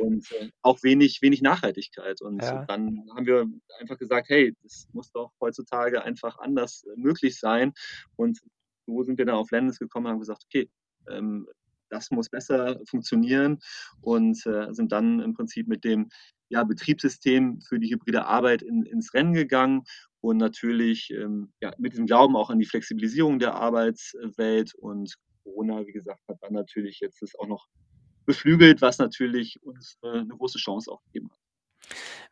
und 0.00 0.30
äh, 0.32 0.48
auch 0.62 0.82
wenig, 0.82 1.20
wenig 1.20 1.42
Nachhaltigkeit. 1.42 2.20
Und 2.22 2.42
ja. 2.42 2.64
dann 2.66 3.04
haben 3.14 3.26
wir 3.26 3.46
einfach 3.80 3.98
gesagt, 3.98 4.28
hey, 4.30 4.54
das 4.62 4.88
muss 4.92 5.10
doch 5.12 5.32
heutzutage 5.40 6.02
einfach 6.02 6.38
anders 6.38 6.84
äh, 6.84 6.98
möglich 6.98 7.38
sein. 7.38 7.72
Und 8.16 8.38
so 8.86 9.02
sind 9.02 9.18
wir 9.18 9.26
dann 9.26 9.34
auf 9.34 9.50
Lennis 9.50 9.78
gekommen 9.78 10.06
und 10.06 10.12
haben 10.12 10.20
gesagt, 10.20 10.44
okay, 10.46 10.70
ähm, 11.10 11.46
das 11.90 12.10
muss 12.10 12.28
besser 12.28 12.80
funktionieren 12.86 13.58
und 14.00 14.44
äh, 14.46 14.72
sind 14.72 14.92
dann 14.92 15.20
im 15.20 15.34
Prinzip 15.34 15.68
mit 15.68 15.84
dem 15.84 16.08
ja, 16.48 16.64
Betriebssystem 16.64 17.60
für 17.60 17.78
die 17.78 17.90
hybride 17.90 18.26
Arbeit 18.26 18.62
in, 18.62 18.84
ins 18.84 19.12
Rennen 19.14 19.34
gegangen 19.34 19.84
und 20.20 20.38
natürlich 20.38 21.10
ähm, 21.10 21.52
ja, 21.60 21.72
mit 21.78 21.96
dem 21.96 22.06
Glauben 22.06 22.36
auch 22.36 22.50
an 22.50 22.58
die 22.58 22.66
Flexibilisierung 22.66 23.38
der 23.38 23.54
Arbeitswelt 23.54 24.74
und 24.74 25.14
Corona, 25.44 25.86
wie 25.86 25.92
gesagt, 25.92 26.20
hat 26.28 26.38
dann 26.40 26.52
natürlich 26.52 27.00
jetzt 27.00 27.22
das 27.22 27.34
auch 27.34 27.46
noch 27.46 27.68
beflügelt, 28.26 28.82
was 28.82 28.98
natürlich 28.98 29.62
uns 29.62 29.98
äh, 30.02 30.18
eine 30.18 30.36
große 30.36 30.58
Chance 30.58 30.90
auch 30.90 31.02
gegeben 31.04 31.30
hat. 31.30 31.38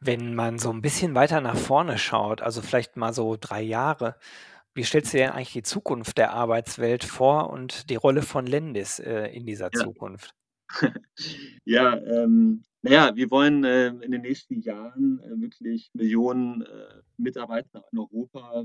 Wenn 0.00 0.34
man 0.34 0.58
so 0.58 0.70
ein 0.70 0.82
bisschen 0.82 1.14
weiter 1.14 1.40
nach 1.40 1.56
vorne 1.56 1.96
schaut, 1.96 2.42
also 2.42 2.60
vielleicht 2.60 2.96
mal 2.96 3.14
so 3.14 3.36
drei 3.40 3.62
Jahre, 3.62 4.16
wie 4.76 4.84
stellst 4.84 5.14
du 5.14 5.18
dir 5.18 5.34
eigentlich 5.34 5.52
die 5.52 5.62
Zukunft 5.62 6.18
der 6.18 6.32
Arbeitswelt 6.32 7.02
vor 7.02 7.50
und 7.50 7.88
die 7.88 7.96
Rolle 7.96 8.22
von 8.22 8.46
Lendis 8.46 8.98
äh, 8.98 9.28
in 9.28 9.46
dieser 9.46 9.70
ja. 9.72 9.80
Zukunft? 9.80 10.34
ja, 11.64 11.96
ähm, 11.96 12.62
naja, 12.82 13.16
wir 13.16 13.30
wollen 13.30 13.64
äh, 13.64 13.88
in 13.88 14.10
den 14.10 14.22
nächsten 14.22 14.60
Jahren 14.60 15.20
äh, 15.20 15.40
wirklich 15.40 15.90
Millionen 15.94 16.62
äh, 16.62 17.02
Mitarbeiter 17.16 17.84
in 17.90 17.98
Europa 17.98 18.64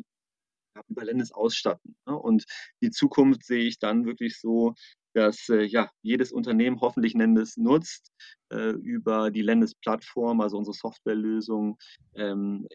über 0.87 1.03
Lendes 1.03 1.31
ausstatten. 1.31 1.95
Ne? 2.05 2.17
Und 2.17 2.45
die 2.81 2.91
Zukunft 2.91 3.45
sehe 3.45 3.63
ich 3.63 3.79
dann 3.79 4.05
wirklich 4.05 4.39
so, 4.39 4.73
dass 5.13 5.49
äh, 5.49 5.63
ja, 5.63 5.89
jedes 6.01 6.31
Unternehmen 6.31 6.79
hoffentlich 6.81 7.13
Lendes 7.13 7.57
nutzt, 7.57 8.11
äh, 8.49 8.71
über 8.71 9.31
die 9.31 9.41
Lendes-Plattform, 9.41 10.41
also 10.41 10.57
unsere 10.57 10.75
Softwarelösung, 10.75 11.77
ähm, 12.15 12.67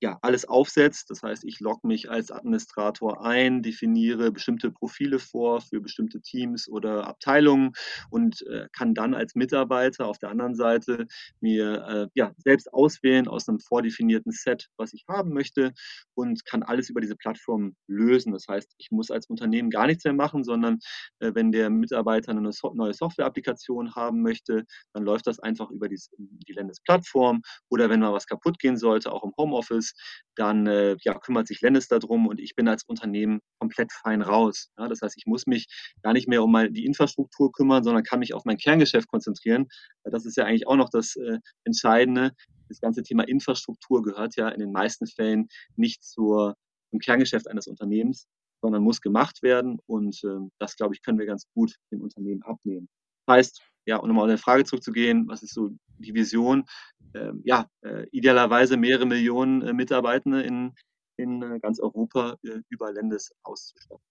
ja, 0.00 0.18
alles 0.22 0.46
aufsetzt. 0.46 1.10
Das 1.10 1.22
heißt, 1.22 1.44
ich 1.44 1.60
logge 1.60 1.86
mich 1.86 2.10
als 2.10 2.30
Administrator 2.30 3.24
ein, 3.24 3.62
definiere 3.62 4.30
bestimmte 4.30 4.70
Profile 4.70 5.18
vor 5.18 5.60
für 5.60 5.80
bestimmte 5.80 6.20
Teams 6.20 6.68
oder 6.68 7.06
Abteilungen 7.06 7.72
und 8.10 8.42
äh, 8.46 8.68
kann 8.72 8.94
dann 8.94 9.14
als 9.14 9.34
Mitarbeiter 9.34 10.06
auf 10.06 10.18
der 10.18 10.30
anderen 10.30 10.54
Seite 10.54 11.06
mir 11.40 11.84
äh, 11.88 12.08
ja, 12.14 12.32
selbst 12.38 12.72
auswählen 12.72 13.26
aus 13.28 13.48
einem 13.48 13.58
vordefinierten 13.58 14.32
Set, 14.32 14.68
was 14.76 14.92
ich 14.92 15.04
haben 15.08 15.32
möchte 15.32 15.72
und 16.14 16.44
kann 16.44 16.62
alles 16.62 16.90
über 16.90 17.00
diese 17.00 17.16
Plattform 17.16 17.74
lösen. 17.88 18.32
Das 18.32 18.46
heißt, 18.48 18.74
ich 18.78 18.90
muss 18.90 19.10
als 19.10 19.26
Unternehmen 19.26 19.70
gar 19.70 19.86
nichts 19.86 20.04
mehr 20.04 20.14
machen, 20.14 20.44
sondern 20.44 20.78
äh, 21.18 21.32
wenn 21.34 21.50
der 21.52 21.70
Mitarbeiter 21.70 22.30
eine 22.30 22.52
so 22.52 22.72
neue 22.74 22.94
Software-Applikation 22.94 23.94
haben 23.94 24.22
möchte, 24.22 24.64
dann 24.92 25.02
läuft 25.02 25.26
das 25.26 25.40
einfach 25.40 25.70
über 25.70 25.88
die, 25.88 25.98
die 26.18 26.52
Landesplattform 26.52 27.42
oder 27.68 27.90
wenn 27.90 28.00
mal 28.00 28.12
was 28.12 28.26
kaputt 28.26 28.58
gehen 28.58 28.76
sollte, 28.76 29.12
auch 29.12 29.24
im 29.24 29.32
Homeoffice, 29.36 29.87
Unternehmens, 29.88 29.94
dann, 30.36 30.66
äh, 30.66 30.96
ja, 31.02 31.18
kümmert 31.18 31.48
sich 31.48 31.60
Lennis 31.60 31.88
darum 31.88 32.26
und 32.26 32.40
ich 32.40 32.54
bin 32.54 32.68
als 32.68 32.84
Unternehmen 32.84 33.40
komplett 33.58 33.92
fein 33.92 34.22
raus. 34.22 34.70
Ja, 34.78 34.88
das 34.88 35.00
heißt, 35.02 35.16
ich 35.16 35.26
muss 35.26 35.46
mich 35.46 35.66
gar 36.02 36.12
nicht 36.12 36.28
mehr 36.28 36.42
um 36.42 36.52
mal 36.52 36.70
die 36.70 36.84
Infrastruktur 36.84 37.50
kümmern, 37.52 37.82
sondern 37.82 38.04
kann 38.04 38.20
mich 38.20 38.34
auf 38.34 38.44
mein 38.44 38.56
Kerngeschäft 38.56 39.08
konzentrieren. 39.08 39.66
Das 40.04 40.24
ist 40.24 40.36
ja 40.36 40.44
eigentlich 40.44 40.66
auch 40.66 40.76
noch 40.76 40.90
das 40.90 41.16
äh, 41.16 41.38
Entscheidende. 41.64 42.32
Das 42.68 42.80
ganze 42.80 43.02
Thema 43.02 43.24
Infrastruktur 43.26 44.02
gehört 44.02 44.36
ja 44.36 44.48
in 44.48 44.60
den 44.60 44.72
meisten 44.72 45.06
Fällen 45.06 45.48
nicht 45.76 46.04
zur, 46.04 46.54
zum 46.90 47.00
Kerngeschäft 47.00 47.48
eines 47.48 47.66
Unternehmens, 47.66 48.26
sondern 48.62 48.82
muss 48.82 49.00
gemacht 49.00 49.42
werden. 49.42 49.78
Und 49.86 50.22
äh, 50.24 50.48
das, 50.58 50.76
glaube 50.76 50.94
ich, 50.94 51.02
können 51.02 51.18
wir 51.18 51.26
ganz 51.26 51.46
gut 51.54 51.74
dem 51.90 52.00
Unternehmen 52.02 52.42
abnehmen. 52.42 52.88
Das 53.26 53.36
heißt, 53.36 53.62
ja, 53.88 53.96
um 53.96 54.08
nochmal 54.08 54.24
auf 54.24 54.28
eine 54.28 54.38
Frage 54.38 54.64
zurückzugehen, 54.64 55.26
was 55.28 55.42
ist 55.42 55.54
so 55.54 55.70
die 55.98 56.14
Vision? 56.14 56.66
Ähm, 57.14 57.40
ja, 57.44 57.70
äh, 57.80 58.06
idealerweise 58.12 58.76
mehrere 58.76 59.06
Millionen 59.06 59.62
äh, 59.62 59.72
Mitarbeitende 59.72 60.42
in, 60.42 60.74
in 61.16 61.42
äh, 61.42 61.58
ganz 61.58 61.80
Europa 61.80 62.36
äh, 62.44 62.60
über 62.68 62.92
Ländes 62.92 63.32
auszustatten. 63.42 64.04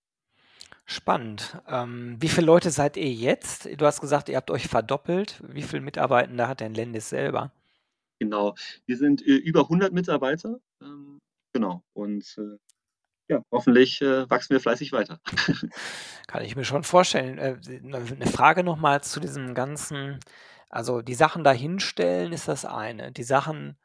Spannend. 0.85 1.61
Ähm, 1.67 2.17
wie 2.19 2.27
viele 2.27 2.47
Leute 2.47 2.71
seid 2.71 2.97
ihr 2.97 3.11
jetzt? 3.11 3.69
Du 3.79 3.85
hast 3.85 4.01
gesagt, 4.01 4.29
ihr 4.29 4.37
habt 4.37 4.49
euch 4.49 4.67
verdoppelt. 4.67 5.43
Wie 5.47 5.61
viele 5.61 5.83
Mitarbeitende 5.83 6.47
hat 6.47 6.61
denn 6.61 6.73
Lendis 6.73 7.09
selber? 7.09 7.51
Genau, 8.19 8.55
wir 8.87 8.97
sind 8.97 9.21
äh, 9.21 9.35
über 9.35 9.61
100 9.61 9.93
Mitarbeiter. 9.93 10.59
Ähm, 10.81 11.19
genau, 11.53 11.83
und 11.93 12.35
äh, 12.39 12.57
ja, 13.27 13.41
hoffentlich 13.51 14.01
äh, 14.01 14.29
wachsen 14.29 14.51
wir 14.51 14.59
fleißig 14.59 14.91
weiter. 14.91 15.19
Kann 16.27 16.43
ich 16.43 16.55
mir 16.55 16.65
schon 16.65 16.83
vorstellen. 16.83 17.37
Äh, 17.37 17.57
ne, 17.81 17.97
eine 17.97 18.27
Frage 18.27 18.63
nochmal 18.63 19.01
zu 19.01 19.19
diesem 19.19 19.53
ganzen, 19.53 20.19
also 20.69 21.01
die 21.01 21.15
Sachen 21.15 21.43
dahinstellen 21.43 22.33
ist 22.33 22.47
das 22.47 22.65
eine, 22.65 23.11
die 23.11 23.23
Sachen 23.23 23.77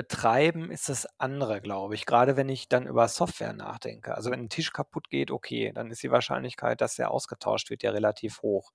betreiben 0.00 0.70
ist 0.70 0.88
das 0.88 1.06
andere, 1.18 1.60
glaube 1.60 1.94
ich. 1.94 2.06
Gerade 2.06 2.36
wenn 2.36 2.48
ich 2.48 2.68
dann 2.68 2.86
über 2.86 3.06
Software 3.08 3.52
nachdenke. 3.52 4.14
Also 4.14 4.30
wenn 4.30 4.40
ein 4.40 4.48
Tisch 4.48 4.72
kaputt 4.72 5.10
geht, 5.10 5.30
okay, 5.30 5.72
dann 5.74 5.90
ist 5.90 6.02
die 6.02 6.10
Wahrscheinlichkeit, 6.10 6.80
dass 6.80 6.96
der 6.96 7.10
ausgetauscht 7.10 7.70
wird, 7.70 7.82
ja 7.82 7.90
relativ 7.90 8.40
hoch. 8.42 8.72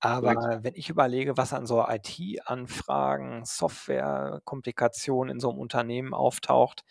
Aber 0.00 0.60
wenn 0.62 0.74
ich 0.74 0.88
überlege, 0.90 1.36
was 1.36 1.52
an 1.52 1.66
so 1.66 1.84
IT-Anfragen, 1.86 3.44
Software-Komplikationen 3.44 5.34
in 5.34 5.40
so 5.40 5.50
einem 5.50 5.58
Unternehmen 5.58 6.14
auftaucht, 6.14 6.84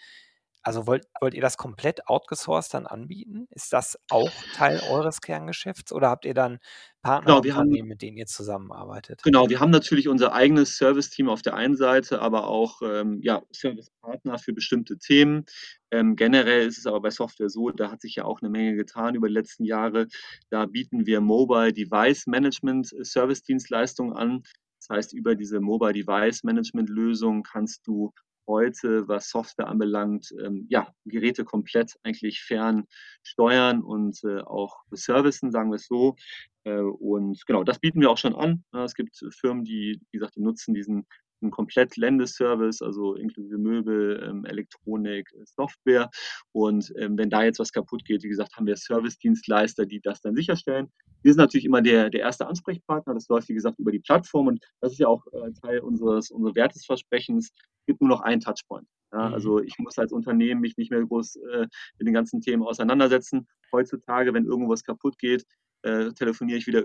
also 0.65 0.87
wollt 0.87 1.05
wollt 1.21 1.35
ihr 1.35 1.41
das 1.41 1.57
komplett 1.57 2.07
outgesourced 2.07 2.73
dann 2.73 2.87
anbieten? 2.87 3.47
Ist 3.51 3.71
das 3.71 3.99
auch 4.09 4.31
Teil 4.55 4.81
eures 4.89 5.21
Kerngeschäfts 5.21 5.93
oder 5.93 6.09
habt 6.09 6.25
ihr 6.25 6.33
dann 6.33 6.59
Genau, 7.03 7.43
wir 7.43 7.55
haben 7.55 7.69
mit 7.69 8.01
denen 8.01 8.17
ihr 8.17 8.25
zusammenarbeitet? 8.25 9.21
Genau, 9.21 9.47
wir 9.47 9.59
haben 9.59 9.69
natürlich 9.69 10.07
unser 10.07 10.33
eigenes 10.33 10.77
Serviceteam 10.77 11.29
auf 11.29 11.43
der 11.43 11.53
einen 11.53 11.75
Seite, 11.75 12.19
aber 12.19 12.47
auch, 12.47 12.81
ähm, 12.81 13.19
ja, 13.21 13.43
Servicepartner 13.51 14.39
für 14.39 14.53
bestimmte 14.53 14.97
Themen. 14.97 15.45
Ähm, 15.91 16.15
generell 16.15 16.65
ist 16.65 16.79
es 16.79 16.87
aber 16.87 17.01
bei 17.01 17.11
Software 17.11 17.49
so, 17.49 17.69
da 17.69 17.91
hat 17.91 18.01
sich 18.01 18.15
ja 18.15 18.25
auch 18.25 18.41
eine 18.41 18.49
Menge 18.49 18.75
getan 18.75 19.13
über 19.13 19.27
die 19.27 19.35
letzten 19.35 19.65
Jahre. 19.65 20.07
Da 20.49 20.65
bieten 20.65 21.05
wir 21.05 21.21
Mobile 21.21 21.73
Device 21.73 22.25
Management 22.25 22.91
äh, 22.91 23.05
Service-Dienstleistungen 23.05 24.13
an. 24.13 24.41
Das 24.79 24.89
heißt, 24.89 25.13
über 25.13 25.35
diese 25.35 25.59
Mobile 25.59 25.93
Device 25.93 26.43
Management 26.43 26.89
Lösung 26.89 27.43
kannst 27.43 27.85
du 27.85 28.13
heute, 28.47 29.07
was 29.07 29.29
Software 29.29 29.67
anbelangt, 29.67 30.33
ähm, 30.43 30.65
ja, 30.69 30.93
Geräte 31.05 31.45
komplett 31.45 31.95
eigentlich 32.03 32.41
fern 32.41 32.85
steuern 33.23 33.81
und 33.81 34.23
äh, 34.23 34.41
auch 34.41 34.77
servicen, 34.91 35.51
sagen 35.51 35.71
wir 35.71 35.75
es 35.75 35.87
so. 35.87 36.15
Äh, 36.63 36.79
und 36.79 37.45
genau, 37.45 37.63
das 37.63 37.79
bieten 37.79 38.01
wir 38.01 38.09
auch 38.09 38.17
schon 38.17 38.35
an. 38.35 38.63
Es 38.71 38.95
gibt 38.95 39.17
Firmen, 39.39 39.63
die, 39.63 40.01
wie 40.11 40.17
gesagt, 40.17 40.35
die 40.35 40.41
nutzen 40.41 40.73
diesen, 40.73 41.07
diesen 41.41 41.51
komplett 41.51 41.97
Ländeservice, 41.97 42.81
also 42.81 43.15
inklusive 43.15 43.57
Möbel, 43.57 44.23
ähm, 44.27 44.45
Elektronik, 44.45 45.29
Software. 45.45 46.09
Und 46.51 46.93
ähm, 46.97 47.17
wenn 47.17 47.29
da 47.29 47.43
jetzt 47.43 47.59
was 47.59 47.71
kaputt 47.71 48.05
geht, 48.05 48.23
wie 48.23 48.29
gesagt, 48.29 48.55
haben 48.55 48.67
wir 48.67 48.75
Servicedienstleister, 48.75 49.85
die 49.85 50.01
das 50.01 50.21
dann 50.21 50.35
sicherstellen. 50.35 50.91
Wir 51.23 51.33
sind 51.33 51.41
natürlich 51.41 51.65
immer 51.65 51.81
der, 51.81 52.09
der 52.09 52.21
erste 52.21 52.47
Ansprechpartner. 52.47 53.13
Das 53.13 53.27
läuft, 53.27 53.49
wie 53.49 53.53
gesagt, 53.53 53.79
über 53.79 53.91
die 53.91 53.99
Plattform 53.99 54.47
und 54.47 54.63
das 54.81 54.93
ist 54.93 54.99
ja 54.99 55.07
auch 55.07 55.25
äh, 55.33 55.51
Teil 55.61 55.79
unseres, 55.79 56.31
unseres 56.31 56.55
Wertesversprechens. 56.55 57.51
Es 57.51 57.85
gibt 57.87 58.01
nur 58.01 58.09
noch 58.09 58.21
einen 58.21 58.41
Touchpoint. 58.41 58.87
Ja, 59.11 59.29
Mhm. 59.29 59.33
also 59.33 59.59
ich 59.59 59.77
muss 59.79 59.97
als 59.97 60.11
Unternehmen 60.11 60.61
mich 60.61 60.77
nicht 60.77 60.91
mehr 60.91 61.03
groß 61.05 61.37
äh, 61.37 61.67
mit 61.97 62.07
den 62.07 62.13
ganzen 62.13 62.41
Themen 62.41 62.63
auseinandersetzen. 62.63 63.47
Heutzutage, 63.71 64.33
wenn 64.33 64.45
irgendwo 64.45 64.71
was 64.71 64.83
kaputt 64.83 65.17
geht, 65.17 65.45
äh, 65.83 66.11
telefoniere 66.13 66.57
ich 66.57 66.67
wieder 66.67 66.83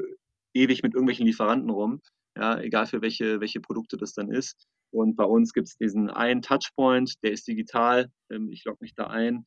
ewig 0.54 0.82
mit 0.82 0.94
irgendwelchen 0.94 1.26
Lieferanten 1.26 1.70
rum. 1.70 2.00
Ja, 2.36 2.60
egal 2.60 2.86
für 2.86 3.02
welche, 3.02 3.40
welche 3.40 3.60
Produkte 3.60 3.96
das 3.96 4.12
dann 4.12 4.30
ist. 4.30 4.66
Und 4.92 5.16
bei 5.16 5.24
uns 5.24 5.52
gibt 5.52 5.68
es 5.68 5.76
diesen 5.76 6.10
einen 6.10 6.42
Touchpoint, 6.42 7.14
der 7.22 7.32
ist 7.32 7.46
digital. 7.46 8.10
Ähm, 8.30 8.50
ich 8.50 8.64
logge 8.64 8.78
mich 8.80 8.94
da 8.94 9.06
ein, 9.06 9.46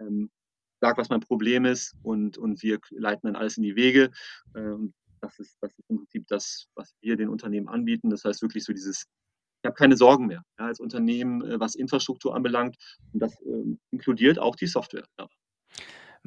ähm, 0.00 0.30
sage, 0.80 0.98
was 0.98 1.08
mein 1.08 1.20
Problem 1.20 1.64
ist 1.64 1.94
und, 2.02 2.38
und 2.38 2.62
wir 2.62 2.78
leiten 2.90 3.26
dann 3.26 3.36
alles 3.36 3.56
in 3.56 3.62
die 3.62 3.76
Wege. 3.76 4.10
Ähm, 4.54 4.92
das, 5.20 5.38
ist, 5.38 5.56
das 5.60 5.70
ist 5.78 5.88
im 5.88 5.98
Prinzip 5.98 6.26
das, 6.28 6.66
was 6.74 6.94
wir 7.00 7.16
den 7.16 7.28
Unternehmen 7.28 7.68
anbieten. 7.68 8.10
Das 8.10 8.24
heißt 8.24 8.42
wirklich 8.42 8.64
so 8.64 8.72
dieses, 8.72 9.06
ich 9.62 9.66
habe 9.66 9.74
keine 9.74 9.96
Sorgen 9.96 10.26
mehr 10.26 10.42
ja, 10.58 10.66
als 10.66 10.80
Unternehmen, 10.80 11.42
äh, 11.42 11.58
was 11.58 11.74
Infrastruktur 11.74 12.34
anbelangt. 12.34 12.76
Und 13.12 13.20
das 13.20 13.34
inkludiert 13.90 14.38
auch 14.38 14.56
die 14.56 14.66
Software. 14.66 15.06
Ja. 15.18 15.28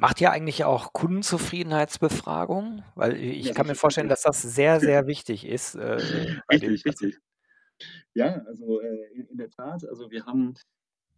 Macht 0.00 0.20
ihr 0.20 0.30
eigentlich 0.30 0.64
auch 0.64 0.92
Kundenzufriedenheitsbefragungen? 0.92 2.84
Weil 2.94 3.16
ich 3.16 3.48
Ja, 3.48 3.52
kann 3.52 3.66
mir 3.66 3.74
vorstellen, 3.74 4.08
dass 4.08 4.22
das 4.22 4.40
sehr, 4.42 4.78
sehr 4.80 5.06
wichtig 5.08 5.44
ist, 5.44 5.74
äh, 5.74 6.36
Richtig, 6.50 6.84
richtig. 6.84 7.18
Ja, 8.14 8.42
also 8.46 8.80
äh, 8.80 9.06
in, 9.14 9.26
in 9.26 9.36
der 9.38 9.50
Tat, 9.50 9.84
also 9.88 10.10
wir 10.10 10.24
haben 10.26 10.54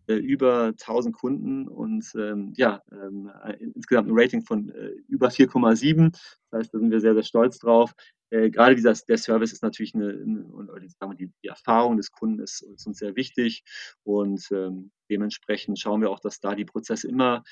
äh, 0.09 0.15
über 0.15 0.73
1000 0.77 1.17
Kunden 1.17 1.69
und 1.69 2.05
ähm, 2.17 2.53
ja, 2.57 2.83
ähm, 2.93 3.31
ein- 3.43 3.73
insgesamt 3.77 4.09
ein 4.09 4.15
Rating 4.19 4.43
von 4.45 4.71
äh, 4.71 4.91
über 5.09 5.31
4,7. 5.31 6.13
Das 6.51 6.61
heißt, 6.61 6.75
da 6.75 6.79
sind 6.79 6.91
wir 6.91 7.01
sehr, 7.01 7.15
sehr 7.15 7.23
stolz 7.25 7.59
drauf. 7.59 7.95
Äh, 8.31 8.51
gerade 8.51 8.75
dieser, 8.77 8.95
der 8.95 9.19
Service 9.19 9.53
ist 9.53 9.63
natürlich 9.63 9.95
eine, 9.95 10.11
eine 10.11 11.17
die, 11.17 11.33
die 11.45 11.49
Erfahrung 11.49 11.97
des 11.97 12.13
Kunden 12.13 12.41
ist, 12.41 12.63
ist 12.63 12.87
uns 12.87 12.99
sehr 12.99 13.17
wichtig 13.17 13.65
und 14.05 14.47
ähm, 14.53 14.93
dementsprechend 15.11 15.79
schauen 15.81 16.01
wir 16.03 16.11
auch, 16.11 16.21
dass 16.21 16.41
da 16.41 16.55
die 16.55 16.65
Prozesse 16.65 17.09
immer 17.09 17.43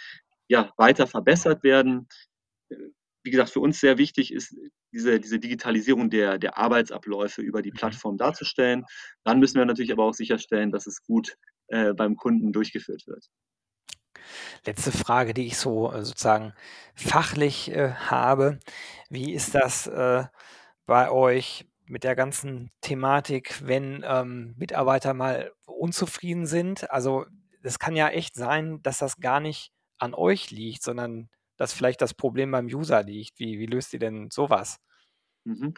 ja, 0.48 0.72
weiter 0.76 1.06
verbessert 1.06 1.62
werden. 1.62 2.08
Wie 3.22 3.30
gesagt, 3.30 3.50
für 3.50 3.60
uns 3.60 3.80
sehr 3.80 3.98
wichtig 3.98 4.32
ist, 4.32 4.54
diese, 4.92 5.20
diese 5.20 5.38
Digitalisierung 5.38 6.10
der, 6.10 6.38
der 6.38 6.56
Arbeitsabläufe 6.58 7.42
über 7.42 7.62
die 7.62 7.72
Mhm. 7.72 7.76
Plattform 7.76 8.16
darzustellen. 8.16 8.84
Dann 9.24 9.38
müssen 9.40 9.58
wir 9.58 9.66
natürlich 9.66 9.92
aber 9.92 10.04
auch 10.04 10.14
sicherstellen, 10.14 10.72
dass 10.72 10.86
es 10.86 11.02
gut 11.02 11.36
äh, 11.68 11.92
beim 11.94 12.16
Kunden 12.16 12.52
durchgeführt 12.52 13.06
wird. 13.06 13.28
Letzte 14.66 14.92
Frage, 14.92 15.34
die 15.34 15.46
ich 15.46 15.56
so 15.56 15.92
äh, 15.92 16.04
sozusagen 16.04 16.54
fachlich 16.94 17.70
äh, 17.70 17.92
habe. 17.92 18.58
Wie 19.10 19.32
ist 19.32 19.54
das 19.54 19.86
äh, 19.86 20.24
bei 20.86 21.10
euch 21.10 21.66
mit 21.86 22.04
der 22.04 22.16
ganzen 22.16 22.70
Thematik, 22.80 23.62
wenn 23.64 24.04
ähm, 24.06 24.54
Mitarbeiter 24.58 25.14
mal 25.14 25.52
unzufrieden 25.66 26.46
sind? 26.46 26.90
Also 26.90 27.26
es 27.62 27.78
kann 27.78 27.96
ja 27.96 28.08
echt 28.08 28.34
sein, 28.34 28.82
dass 28.82 28.98
das 28.98 29.18
gar 29.18 29.40
nicht 29.40 29.72
an 29.98 30.14
euch 30.14 30.50
liegt, 30.50 30.82
sondern 30.82 31.28
dass 31.56 31.72
vielleicht 31.72 32.00
das 32.00 32.14
Problem 32.14 32.50
beim 32.52 32.66
User 32.66 33.02
liegt. 33.02 33.38
Wie, 33.38 33.58
wie 33.58 33.66
löst 33.66 33.92
ihr 33.92 33.98
denn 33.98 34.30
sowas? 34.30 34.78
Mhm. 35.44 35.74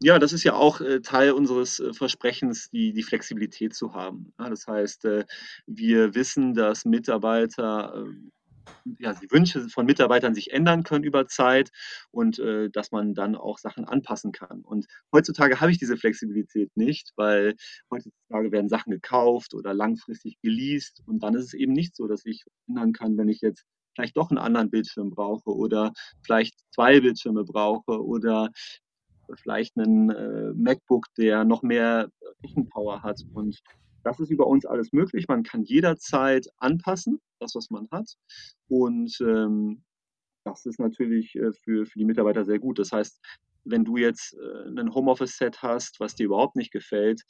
Ja, 0.00 0.18
das 0.18 0.32
ist 0.32 0.44
ja 0.44 0.54
auch 0.54 0.80
äh, 0.80 1.00
Teil 1.00 1.32
unseres 1.32 1.80
äh, 1.80 1.92
Versprechens, 1.92 2.70
die, 2.70 2.92
die 2.92 3.02
Flexibilität 3.02 3.74
zu 3.74 3.92
haben. 3.92 4.32
Ja, 4.38 4.48
das 4.48 4.66
heißt, 4.66 5.04
äh, 5.04 5.24
wir 5.66 6.14
wissen, 6.14 6.54
dass 6.54 6.84
Mitarbeiter 6.84 7.92
ähm, 7.96 8.30
ja, 8.98 9.12
die 9.14 9.30
Wünsche 9.30 9.68
von 9.68 9.86
Mitarbeitern 9.86 10.34
sich 10.34 10.52
ändern 10.52 10.82
können 10.82 11.04
über 11.04 11.26
Zeit 11.26 11.70
und 12.10 12.38
äh, 12.38 12.70
dass 12.70 12.92
man 12.92 13.14
dann 13.14 13.36
auch 13.36 13.58
Sachen 13.58 13.84
anpassen 13.84 14.32
kann. 14.32 14.62
Und 14.62 14.86
heutzutage 15.12 15.60
habe 15.60 15.70
ich 15.70 15.78
diese 15.78 15.96
Flexibilität 15.96 16.70
nicht, 16.76 17.12
weil 17.16 17.54
heutzutage 17.90 18.52
werden 18.52 18.68
Sachen 18.68 18.90
gekauft 18.90 19.54
oder 19.54 19.74
langfristig 19.74 20.38
geleast 20.42 21.02
und 21.06 21.22
dann 21.22 21.34
ist 21.34 21.44
es 21.46 21.54
eben 21.54 21.72
nicht 21.72 21.96
so, 21.96 22.06
dass 22.06 22.24
ich 22.24 22.44
ändern 22.68 22.92
kann, 22.92 23.16
wenn 23.16 23.28
ich 23.28 23.40
jetzt 23.40 23.64
vielleicht 23.94 24.16
doch 24.16 24.30
einen 24.30 24.38
anderen 24.38 24.70
Bildschirm 24.70 25.10
brauche 25.10 25.50
oder 25.50 25.92
vielleicht 26.24 26.54
zwei 26.74 27.00
Bildschirme 27.00 27.44
brauche 27.44 28.02
oder 28.04 28.50
vielleicht 29.36 29.76
einen 29.76 30.10
äh, 30.10 30.52
MacBook, 30.54 31.06
der 31.16 31.44
noch 31.44 31.62
mehr 31.62 32.08
Rechenpower 32.42 33.02
hat. 33.02 33.20
Und 33.32 33.60
das 34.02 34.20
ist 34.20 34.30
über 34.30 34.46
uns 34.46 34.66
alles 34.66 34.92
möglich. 34.92 35.28
Man 35.28 35.42
kann 35.42 35.62
jederzeit 35.62 36.48
anpassen, 36.58 37.20
das, 37.38 37.54
was 37.54 37.70
man 37.70 37.88
hat. 37.90 38.14
Und 38.68 39.18
ähm, 39.20 39.82
das 40.44 40.66
ist 40.66 40.78
natürlich 40.78 41.34
äh, 41.36 41.52
für, 41.52 41.86
für 41.86 41.98
die 41.98 42.04
Mitarbeiter 42.04 42.44
sehr 42.44 42.58
gut. 42.58 42.78
Das 42.78 42.92
heißt, 42.92 43.20
wenn 43.64 43.84
du 43.84 43.96
jetzt 43.96 44.34
äh, 44.34 44.68
ein 44.68 44.94
Homeoffice-Set 44.94 45.62
hast, 45.62 46.00
was 46.00 46.14
dir 46.14 46.26
überhaupt 46.26 46.56
nicht 46.56 46.72
gefällt, 46.72 47.22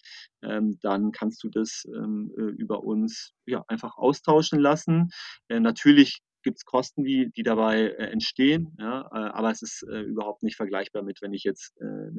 ähm, 0.42 0.78
dann 0.82 1.12
kannst 1.12 1.42
du 1.42 1.48
das 1.48 1.84
ähm, 1.94 2.32
äh, 2.36 2.42
über 2.42 2.84
uns 2.84 3.32
ja, 3.46 3.64
einfach 3.68 3.96
austauschen 3.96 4.60
lassen. 4.60 5.10
Äh, 5.48 5.60
natürlich 5.60 6.20
gibt 6.42 6.58
es 6.58 6.64
Kosten, 6.64 7.04
die, 7.04 7.30
die 7.32 7.42
dabei 7.42 7.80
äh, 7.80 8.10
entstehen, 8.10 8.74
ja, 8.78 9.02
äh, 9.12 9.30
aber 9.30 9.50
es 9.50 9.62
ist 9.62 9.82
äh, 9.82 10.00
überhaupt 10.00 10.42
nicht 10.42 10.56
vergleichbar 10.56 11.02
mit, 11.02 11.20
wenn 11.20 11.34
ich 11.34 11.44
jetzt 11.44 11.76
äh, 11.80 12.10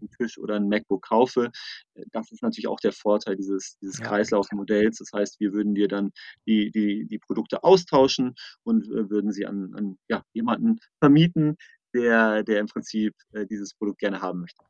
einen 0.00 0.10
Tisch 0.10 0.38
oder 0.38 0.56
'n 0.56 0.68
MacBook 0.68 1.02
kaufe. 1.08 1.50
Äh, 1.94 2.04
das 2.12 2.32
ist 2.32 2.42
natürlich 2.42 2.68
auch 2.68 2.80
der 2.80 2.92
Vorteil 2.92 3.36
dieses 3.36 3.78
dieses 3.80 4.00
Ja. 4.00 4.02
Kreislaufmodells. 4.02 4.98
Das 4.98 5.10
heißt, 5.14 5.40
wir 5.40 5.52
würden 5.52 5.74
dir 5.74 5.88
dann 5.88 6.10
die 6.46 6.70
die 6.70 7.06
die 7.06 7.18
Produkte 7.18 7.64
austauschen 7.64 8.34
und, 8.64 8.86
äh, 8.88 9.10
würden 9.10 9.32
sie 9.32 9.46
an 9.46 9.74
an, 9.76 9.98
ja, 10.08 10.22
jemanden 10.32 10.78
vermieten, 11.00 11.56
der 11.94 12.42
der 12.44 12.60
im 12.60 12.66
Prinzip, 12.66 13.14
äh, 13.32 13.46
dieses 13.46 13.74
Produkt 13.74 13.98
gerne 14.00 14.20
haben 14.22 14.40
möchte. 14.40 14.64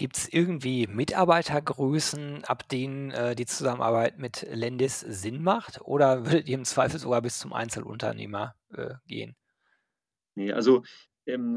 Gibt's 0.00 0.28
irgendwie 0.28 0.86
Mitarbeitergrößen, 0.86 2.44
ab 2.44 2.68
denen, 2.68 3.10
äh, 3.10 3.34
die 3.34 3.46
Zusammenarbeit 3.46 4.16
mit 4.16 4.46
Lendis 4.48 5.00
Sinn 5.00 5.42
macht? 5.42 5.80
Oder 5.80 6.24
würdet 6.24 6.48
ihr 6.48 6.54
im 6.54 6.64
Zweifel 6.64 7.00
sogar 7.00 7.20
bis 7.20 7.40
zum 7.40 7.52
Einzelunternehmer, 7.52 8.54
äh, 8.72 8.94
gehen? 9.08 9.34
Ne, 10.36 10.52
also, 10.52 10.82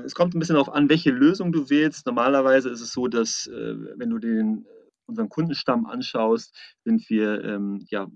es 0.05 0.13
kommt 0.15 0.35
'n 0.35 0.39
bisschen 0.39 0.55
drauf 0.55 0.69
an, 0.69 0.89
welche 0.89 1.11
Lösung 1.11 1.51
du 1.51 1.69
wählst. 1.69 2.05
Normalerweise 2.05 2.69
ist 2.69 2.81
es 2.81 2.91
so, 2.91 3.07
dass, 3.07 3.47
äh, 3.47 3.75
wenn 3.97 4.09
du 4.09 4.17
den 4.19 4.65
unseren 5.05 5.29
Kundenstamm 5.29 5.85
anschaust, 5.85 6.55
sind 6.85 7.09
wir, 7.09 7.43
ähm, 7.43 7.83
ja, 7.89 8.07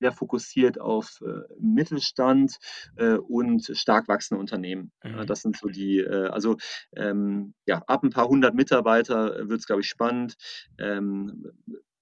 sehr 0.00 0.12
fokussiert 0.12 0.78
auf, 0.80 1.20
äh, 1.22 1.42
Mittelstand, 1.60 2.56
äh, 2.96 3.14
und 3.16 3.70
stark 3.74 4.08
wachsende 4.08 4.40
Unternehmen. 4.40 4.92
Mhm. 5.04 5.26
das 5.26 5.40
sind 5.42 5.56
so 5.56 5.68
die, 5.68 5.98
äh 6.00 6.28
also, 6.28 6.56
ähm, 6.96 7.54
ja, 7.66 7.82
ab 7.86 8.02
'n 8.04 8.10
paar 8.10 8.28
100 8.28 8.54
Mitarbeiter, 8.54 9.38
äh, 9.40 9.48
wird's, 9.48 9.66
glaube 9.66 9.80
ich, 9.82 9.88
spannend, 9.88 10.36
ähm, 10.78 11.44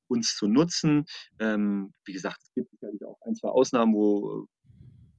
uns 0.09 0.37
zu 0.37 0.49
nutzen. 0.49 1.05
Ähm, 1.39 1.93
wie 2.05 2.13
gesagt, 2.13 2.39
es 2.43 2.53
gibt 2.55 2.71
sicherlich 2.71 3.05
auch 3.05 3.19
1, 3.23 3.37
2 3.37 3.49
Ausnahmen, 3.49 3.95
wo 3.95 4.47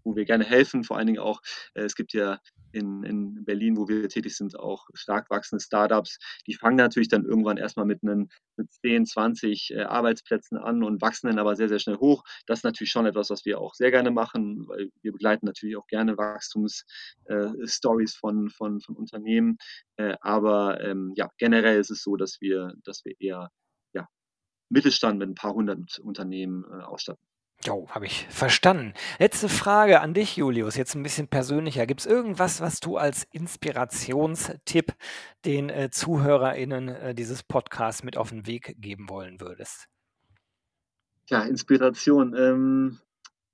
wo 0.05 0.15
wir 0.15 0.25
gerne 0.25 0.45
helfen. 0.45 0.83
Vor 0.85 0.97
allen 0.97 1.07
Dingen 1.07 1.19
auch 1.19 1.41
äh, 1.75 1.83
es 1.83 1.95
gibt 1.95 2.13
ja 2.13 2.39
in 2.75 3.03
in 3.03 3.45
Berlin, 3.45 3.77
wo 3.77 3.87
wir 3.87 4.09
tätig 4.09 4.35
sind, 4.37 4.59
auch 4.59 4.87
stark 4.95 5.29
wachsende 5.31 5.63
Start-ups. 5.63 6.19
Die 6.47 6.55
fangen 6.55 6.77
natürlich 6.77 7.09
dann 7.09 7.25
irgendwann 7.25 7.57
erst 7.57 7.77
mal 7.77 7.85
mit 7.85 8.03
'nen 8.03 8.29
mit 8.57 8.71
10, 8.73 9.05
20, 9.05 9.71
äh, 9.73 9.83
Arbeitsplätzen 9.83 10.57
an 10.57 10.83
und 10.83 11.01
wachsen 11.01 11.27
dann 11.27 11.39
aber 11.39 11.55
sehr, 11.55 11.69
sehr 11.69 11.79
schnell 11.79 11.97
hoch. 11.97 12.23
Das 12.47 12.59
ist 12.59 12.63
natürlich 12.65 12.91
schon 12.91 13.05
etwas, 13.07 13.29
was 13.31 13.45
wir 13.45 13.59
auch 13.61 13.73
sehr 13.75 13.91
gerne 13.91 14.11
machen, 14.11 14.67
weil 14.67 14.91
wir 15.01 15.11
begleiten 15.13 15.45
natürlich 15.47 15.77
auch 15.77 15.87
gerne 15.87 16.17
Wachstums 16.17 16.85
äh, 17.25 17.49
von 18.19 18.49
von 18.49 18.79
von 18.81 18.95
Unternehmen. 18.97 19.57
Äh, 19.97 20.15
aber, 20.21 20.81
ähm, 20.83 21.13
ja, 21.15 21.29
generell 21.37 21.79
ist 21.79 21.91
es 21.91 22.03
so, 22.03 22.15
dass 22.17 22.41
wir 22.41 22.73
dass 22.83 23.03
wir 23.05 23.15
eher, 23.19 23.49
ja, 23.93 24.07
Mittelstand 24.69 25.19
mit 25.19 25.29
'n 25.29 25.35
paar 25.35 25.55
100 25.55 25.99
Unternehmen, 25.99 26.65
ausstatten. 26.65 27.21
Jo, 27.63 27.87
habe 27.89 28.05
ich 28.05 28.27
verstanden. 28.29 28.93
Letzte 29.17 29.49
Frage 29.49 30.01
an 30.01 30.13
dich, 30.13 30.35
Julius, 30.37 30.75
jetzt 30.75 30.93
'n 30.95 31.01
bisschen 31.03 31.27
persönlicher. 31.27 31.85
Gibt's 31.87 32.05
irgendwas, 32.05 32.61
was 32.61 32.79
du 32.79 32.97
als 32.97 33.23
Inspirationstipp 33.31 34.93
den, 35.45 35.69
äh, 35.69 35.89
ZuhörerInnen, 35.89 36.89
äh, 36.89 37.15
dieses 37.15 37.43
Podcasts 37.43 38.03
mit 38.03 38.17
auf 38.17 38.31
'n 38.31 38.45
Weg 38.45 38.75
geben 38.79 39.09
wollen 39.09 39.39
würdest? 39.39 39.87
Ja, 41.29 41.41
Inspiration. 41.43 42.35
Ähm, 42.35 42.99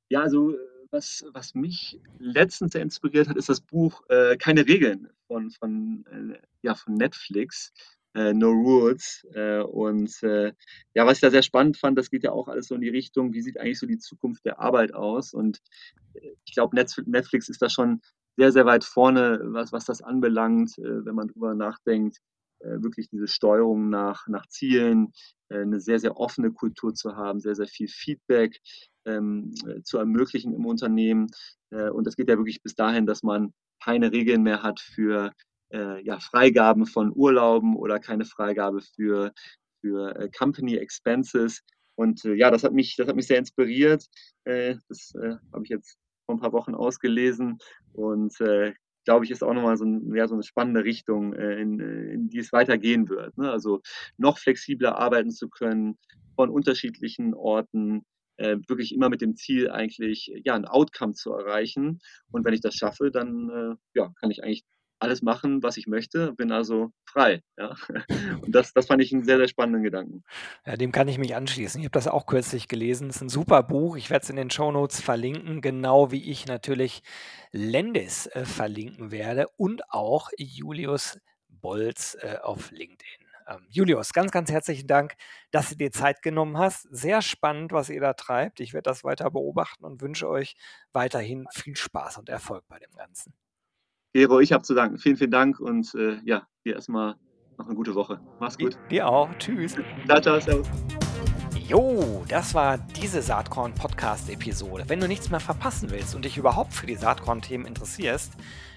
ja, 0.10 0.22
also, 0.22 0.56
was 0.92 1.26
was 1.34 1.56
mich 1.56 2.02
letztens 2.20 2.74
sehr 2.74 2.82
inspiriert 2.84 3.30
hat, 3.30 3.38
ist 3.38 3.50
das 3.50 3.62
Buch, 3.62 4.04
äh, 4.10 4.38
„Keine 4.38 4.68
Regeln“ 4.68 5.10
von 5.28 5.52
von, 5.52 6.06
äh, 6.12 6.40
ja, 6.64 6.76
von 6.76 6.96
Netflix, 6.96 7.74
„No 8.15 8.50
Rules“. 8.52 9.26
Äh, 9.34 9.62
und, 9.62 10.21
äh, 10.24 10.54
ja, 10.95 11.06
was 11.06 11.17
ich 11.17 11.21
da 11.21 11.32
sehr 11.32 11.43
spannend 11.43 11.78
fand, 11.78 11.97
das 11.97 12.10
geht 12.10 12.24
ja 12.24 12.32
auch 12.32 12.47
alles 12.50 12.67
so 12.67 12.76
in 12.76 12.82
die 12.82 12.89
Richtung, 12.89 13.34
wie 13.34 13.41
sieht 13.41 13.60
eigentlich 13.60 13.80
so 13.80 13.88
die 13.88 14.00
Zukunft 14.00 14.45
der 14.45 14.60
Arbeit 14.60 14.93
aus? 14.93 15.34
Und, 15.34 15.60
äh, 16.15 16.32
ich 16.45 16.54
glaube, 16.56 16.76
Netflix 16.76 17.50
ist 17.50 17.62
da 17.62 17.69
schon 17.69 18.02
sehr, 18.38 18.52
sehr 18.52 18.65
weit 18.65 18.84
vorne, 18.86 19.39
was 19.45 19.71
was 19.74 19.86
das 19.86 20.02
anbelangt, 20.02 20.78
äh, 20.80 21.06
wenn 21.06 21.15
man 21.15 21.28
drüber 21.30 21.54
nachdenkt, 21.56 22.17
äh, 22.62 22.82
wirklich 22.84 23.10
diese 23.10 23.28
Steuerung 23.28 23.89
nach 23.89 24.28
nach 24.28 24.47
Zielen, 24.47 25.13
äh, 25.50 25.65
'ne 25.65 25.80
sehr, 25.82 26.00
sehr 26.00 26.17
offene 26.17 26.52
Kultur 26.52 26.93
zu 26.95 27.15
haben, 27.17 27.39
sehr, 27.41 27.56
sehr 27.56 27.67
viel 27.67 27.88
Feedback, 27.89 28.60
ähm, 29.06 29.54
äh, 29.67 29.82
zu 29.84 29.97
ermöglichen 30.00 30.54
im 30.54 30.65
Unternehmen. 30.65 31.28
Äh, 31.71 31.89
und 31.89 32.06
das 32.08 32.15
geht 32.15 32.30
ja 32.30 32.38
wirklich 32.38 32.62
bis 32.63 32.76
dahin, 32.76 33.06
dass 33.06 33.24
man 33.24 33.54
keine 33.84 34.12
Regeln 34.13 34.43
mehr 34.43 34.63
hat 34.63 34.80
für, 34.80 35.32
äh, 35.73 36.01
ja, 36.03 36.19
Freigaben 36.19 36.86
von 36.86 37.12
Urlauben 37.15 37.75
oder 37.77 37.99
keine 37.99 38.25
Freigabe 38.25 38.81
für 38.95 39.34
für, 39.81 40.15
äh, 40.17 40.29
Company 40.38 40.77
Expenses. 40.77 41.62
Und, 41.95 42.23
äh, 42.25 42.34
ja, 42.36 42.51
das 42.51 42.63
hat 42.63 42.73
mich 42.73 42.95
das 42.97 43.07
hat 43.07 43.15
mich 43.15 43.27
sehr 43.27 43.39
inspiriert. 43.39 44.05
Äh, 44.45 44.75
das, 44.89 45.13
äh, 45.15 45.36
habe 45.53 45.63
ich 45.63 45.69
jetzt 45.69 45.97
vor 46.27 46.36
'n 46.36 46.39
paar 46.41 46.53
Wochen 46.53 46.75
ausgelesen 46.75 47.57
und, 47.93 48.39
äh, 48.41 48.73
glaube 49.05 49.25
ich, 49.25 49.31
ist 49.31 49.43
auch 49.43 49.53
noch 49.53 49.63
mal 49.63 49.77
so 49.77 49.86
'n 49.86 50.15
ja, 50.15 50.27
so 50.27 50.36
'ne 50.36 50.43
spannende 50.43 50.84
Richtung, 50.86 51.34
in 51.34 51.79
in 51.79 52.29
die 52.29 52.39
es 52.39 52.53
weitergehen 52.53 53.10
wird, 53.10 53.38
ne? 53.38 53.51
Also, 53.51 53.81
noch 54.17 54.38
flexibler 54.39 54.97
arbeiten 54.99 55.31
zu 55.31 55.49
können, 55.49 55.97
von 56.36 56.49
unterschiedlichen 56.51 57.34
Orten, 57.36 58.03
wirklich 58.39 58.93
immer 58.95 59.10
mit 59.10 59.21
dem 59.21 59.36
Ziel 59.36 59.69
eigentlich, 59.71 60.31
ja, 60.45 60.55
'n 60.55 60.65
Outcome 60.65 61.13
zu 61.13 61.31
erreichen. 61.34 61.99
Und 62.31 62.43
wenn 62.45 62.53
ich 62.55 62.62
das 62.62 62.75
schaffe, 62.75 63.12
dann, 63.12 63.77
ja, 63.95 64.12
kann 64.19 64.31
ich 64.31 64.43
eigentlich 64.43 64.63
alles 65.02 65.22
machen, 65.22 65.64
was 65.64 65.78
ich 65.78 65.88
möchte, 65.88 66.34
bin 66.34 66.52
also 66.52 66.92
frei, 67.06 67.44
ja? 67.58 67.76
Und 68.42 68.52
das 68.56 68.74
das 68.74 68.88
fand 68.88 69.02
ich 69.04 69.12
'n 69.14 69.24
sehr, 69.26 69.38
sehr 69.38 69.48
spannenden 69.48 69.84
Gedanken. 69.84 70.24
Ja, 70.66 70.76
dem 70.78 70.92
kann 70.92 71.08
ich 71.08 71.18
mich 71.18 71.36
anschließen. 71.36 71.80
Ich 71.82 71.86
habe 71.86 71.92
das 71.94 72.08
auch 72.08 72.28
kürzlich 72.28 72.68
gelesen. 72.68 73.10
Ist 73.10 73.22
'n 73.22 73.30
super 73.30 73.64
Buch. 73.64 73.96
Ich 73.98 74.10
werde 74.12 74.24
es 74.24 74.30
in 74.30 74.36
den 74.36 74.52
Shownotes 74.52 75.02
verlinken, 75.02 75.62
genau 75.62 76.12
wie 76.12 76.30
ich 76.30 76.46
natürlich 76.46 77.02
Lendis, 77.52 78.28
äh, 78.28 78.46
verlinken 78.46 79.10
werde 79.12 79.48
und 79.58 79.90
auch 79.92 80.30
Julius 80.38 81.20
Bolz, 81.50 82.16
äh, 82.22 82.38
auf 82.44 82.70
LinkedIn. 82.72 83.08
Ähm, 83.48 83.66
Julius, 83.70 84.14
ganz, 84.14 84.32
ganz 84.32 84.52
herzlichen 84.52 84.86
Dank, 84.88 85.16
dass 85.50 85.70
du 85.70 85.76
dir 85.76 85.92
Zeit 85.92 86.22
genommen 86.22 86.58
hast. 86.60 86.84
Sehr 86.92 87.22
spannend, 87.24 87.72
was 87.72 87.90
ihr 87.90 88.00
da 88.02 88.14
treibt. 88.14 88.60
Ich 88.60 88.74
werde 88.74 88.84
das 88.90 89.04
weiter 89.04 89.32
beobachten 89.32 89.84
und 89.84 90.02
wünsche 90.02 90.30
euch 90.30 90.56
weiterhin 90.94 91.48
viel 91.52 91.76
Spaß 91.76 92.20
und 92.20 92.30
Erfolg 92.30 92.64
bei 92.68 92.78
dem 92.78 92.92
Ganzen. 92.96 93.34
Gero, 94.13 94.41
ich 94.41 94.52
habe 94.52 94.63
zu 94.63 94.74
danken. 94.74 94.97
Vielen, 94.97 95.15
vielen 95.15 95.32
Dank 95.32 95.60
und, 95.62 95.95
äh, 95.95 96.19
ja, 96.26 96.45
dir 96.65 96.76
erst 96.76 96.89
mal 96.89 97.15
noch 97.58 97.67
'ne 97.69 97.76
gute 97.76 97.95
Woche. 97.95 98.19
Mach's 98.41 98.58
gut. 98.58 98.78
dir 98.89 99.08
auch. 99.08 99.30
Tschüss. 99.39 99.76
Tschau, 100.06 100.19
tschau. 100.19 100.39
Servus. 100.39 100.67
Jo, 101.65 102.26
das 102.28 102.54
war 102.54 102.78
diese 102.78 103.21
Saatkorn-Podcast-Episode. 103.21 104.84
Wenn 104.89 105.00
du 105.00 105.08
nichts 105.08 105.30
mehr 105.30 105.39
verpassen 105.39 105.91
willst 105.91 106.13
und 106.13 106.26
dich 106.26 106.38
überhaupt 106.38 106.74
für 106.74 106.88
die 106.88 106.95
Saatkorn-Themen 106.97 107.65
interessierst, 107.65 108.34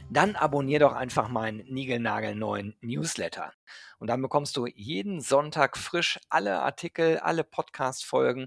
dann 0.09 0.37
abonnier 0.37 0.79
doch 0.79 0.92
einfach 0.92 1.29
meinen 1.29 1.64
niegelnagelneuen 1.66 2.77
Newsletter. 2.81 3.53
Und 3.99 4.07
dann 4.07 4.23
bekommst 4.23 4.57
du 4.57 4.66
jeden 4.66 5.20
Sonntag 5.20 5.77
frisch 5.77 6.20
alle 6.29 6.61
Artikel, 6.61 7.18
alle 7.18 7.42
Podcast-Folgen, 7.42 8.47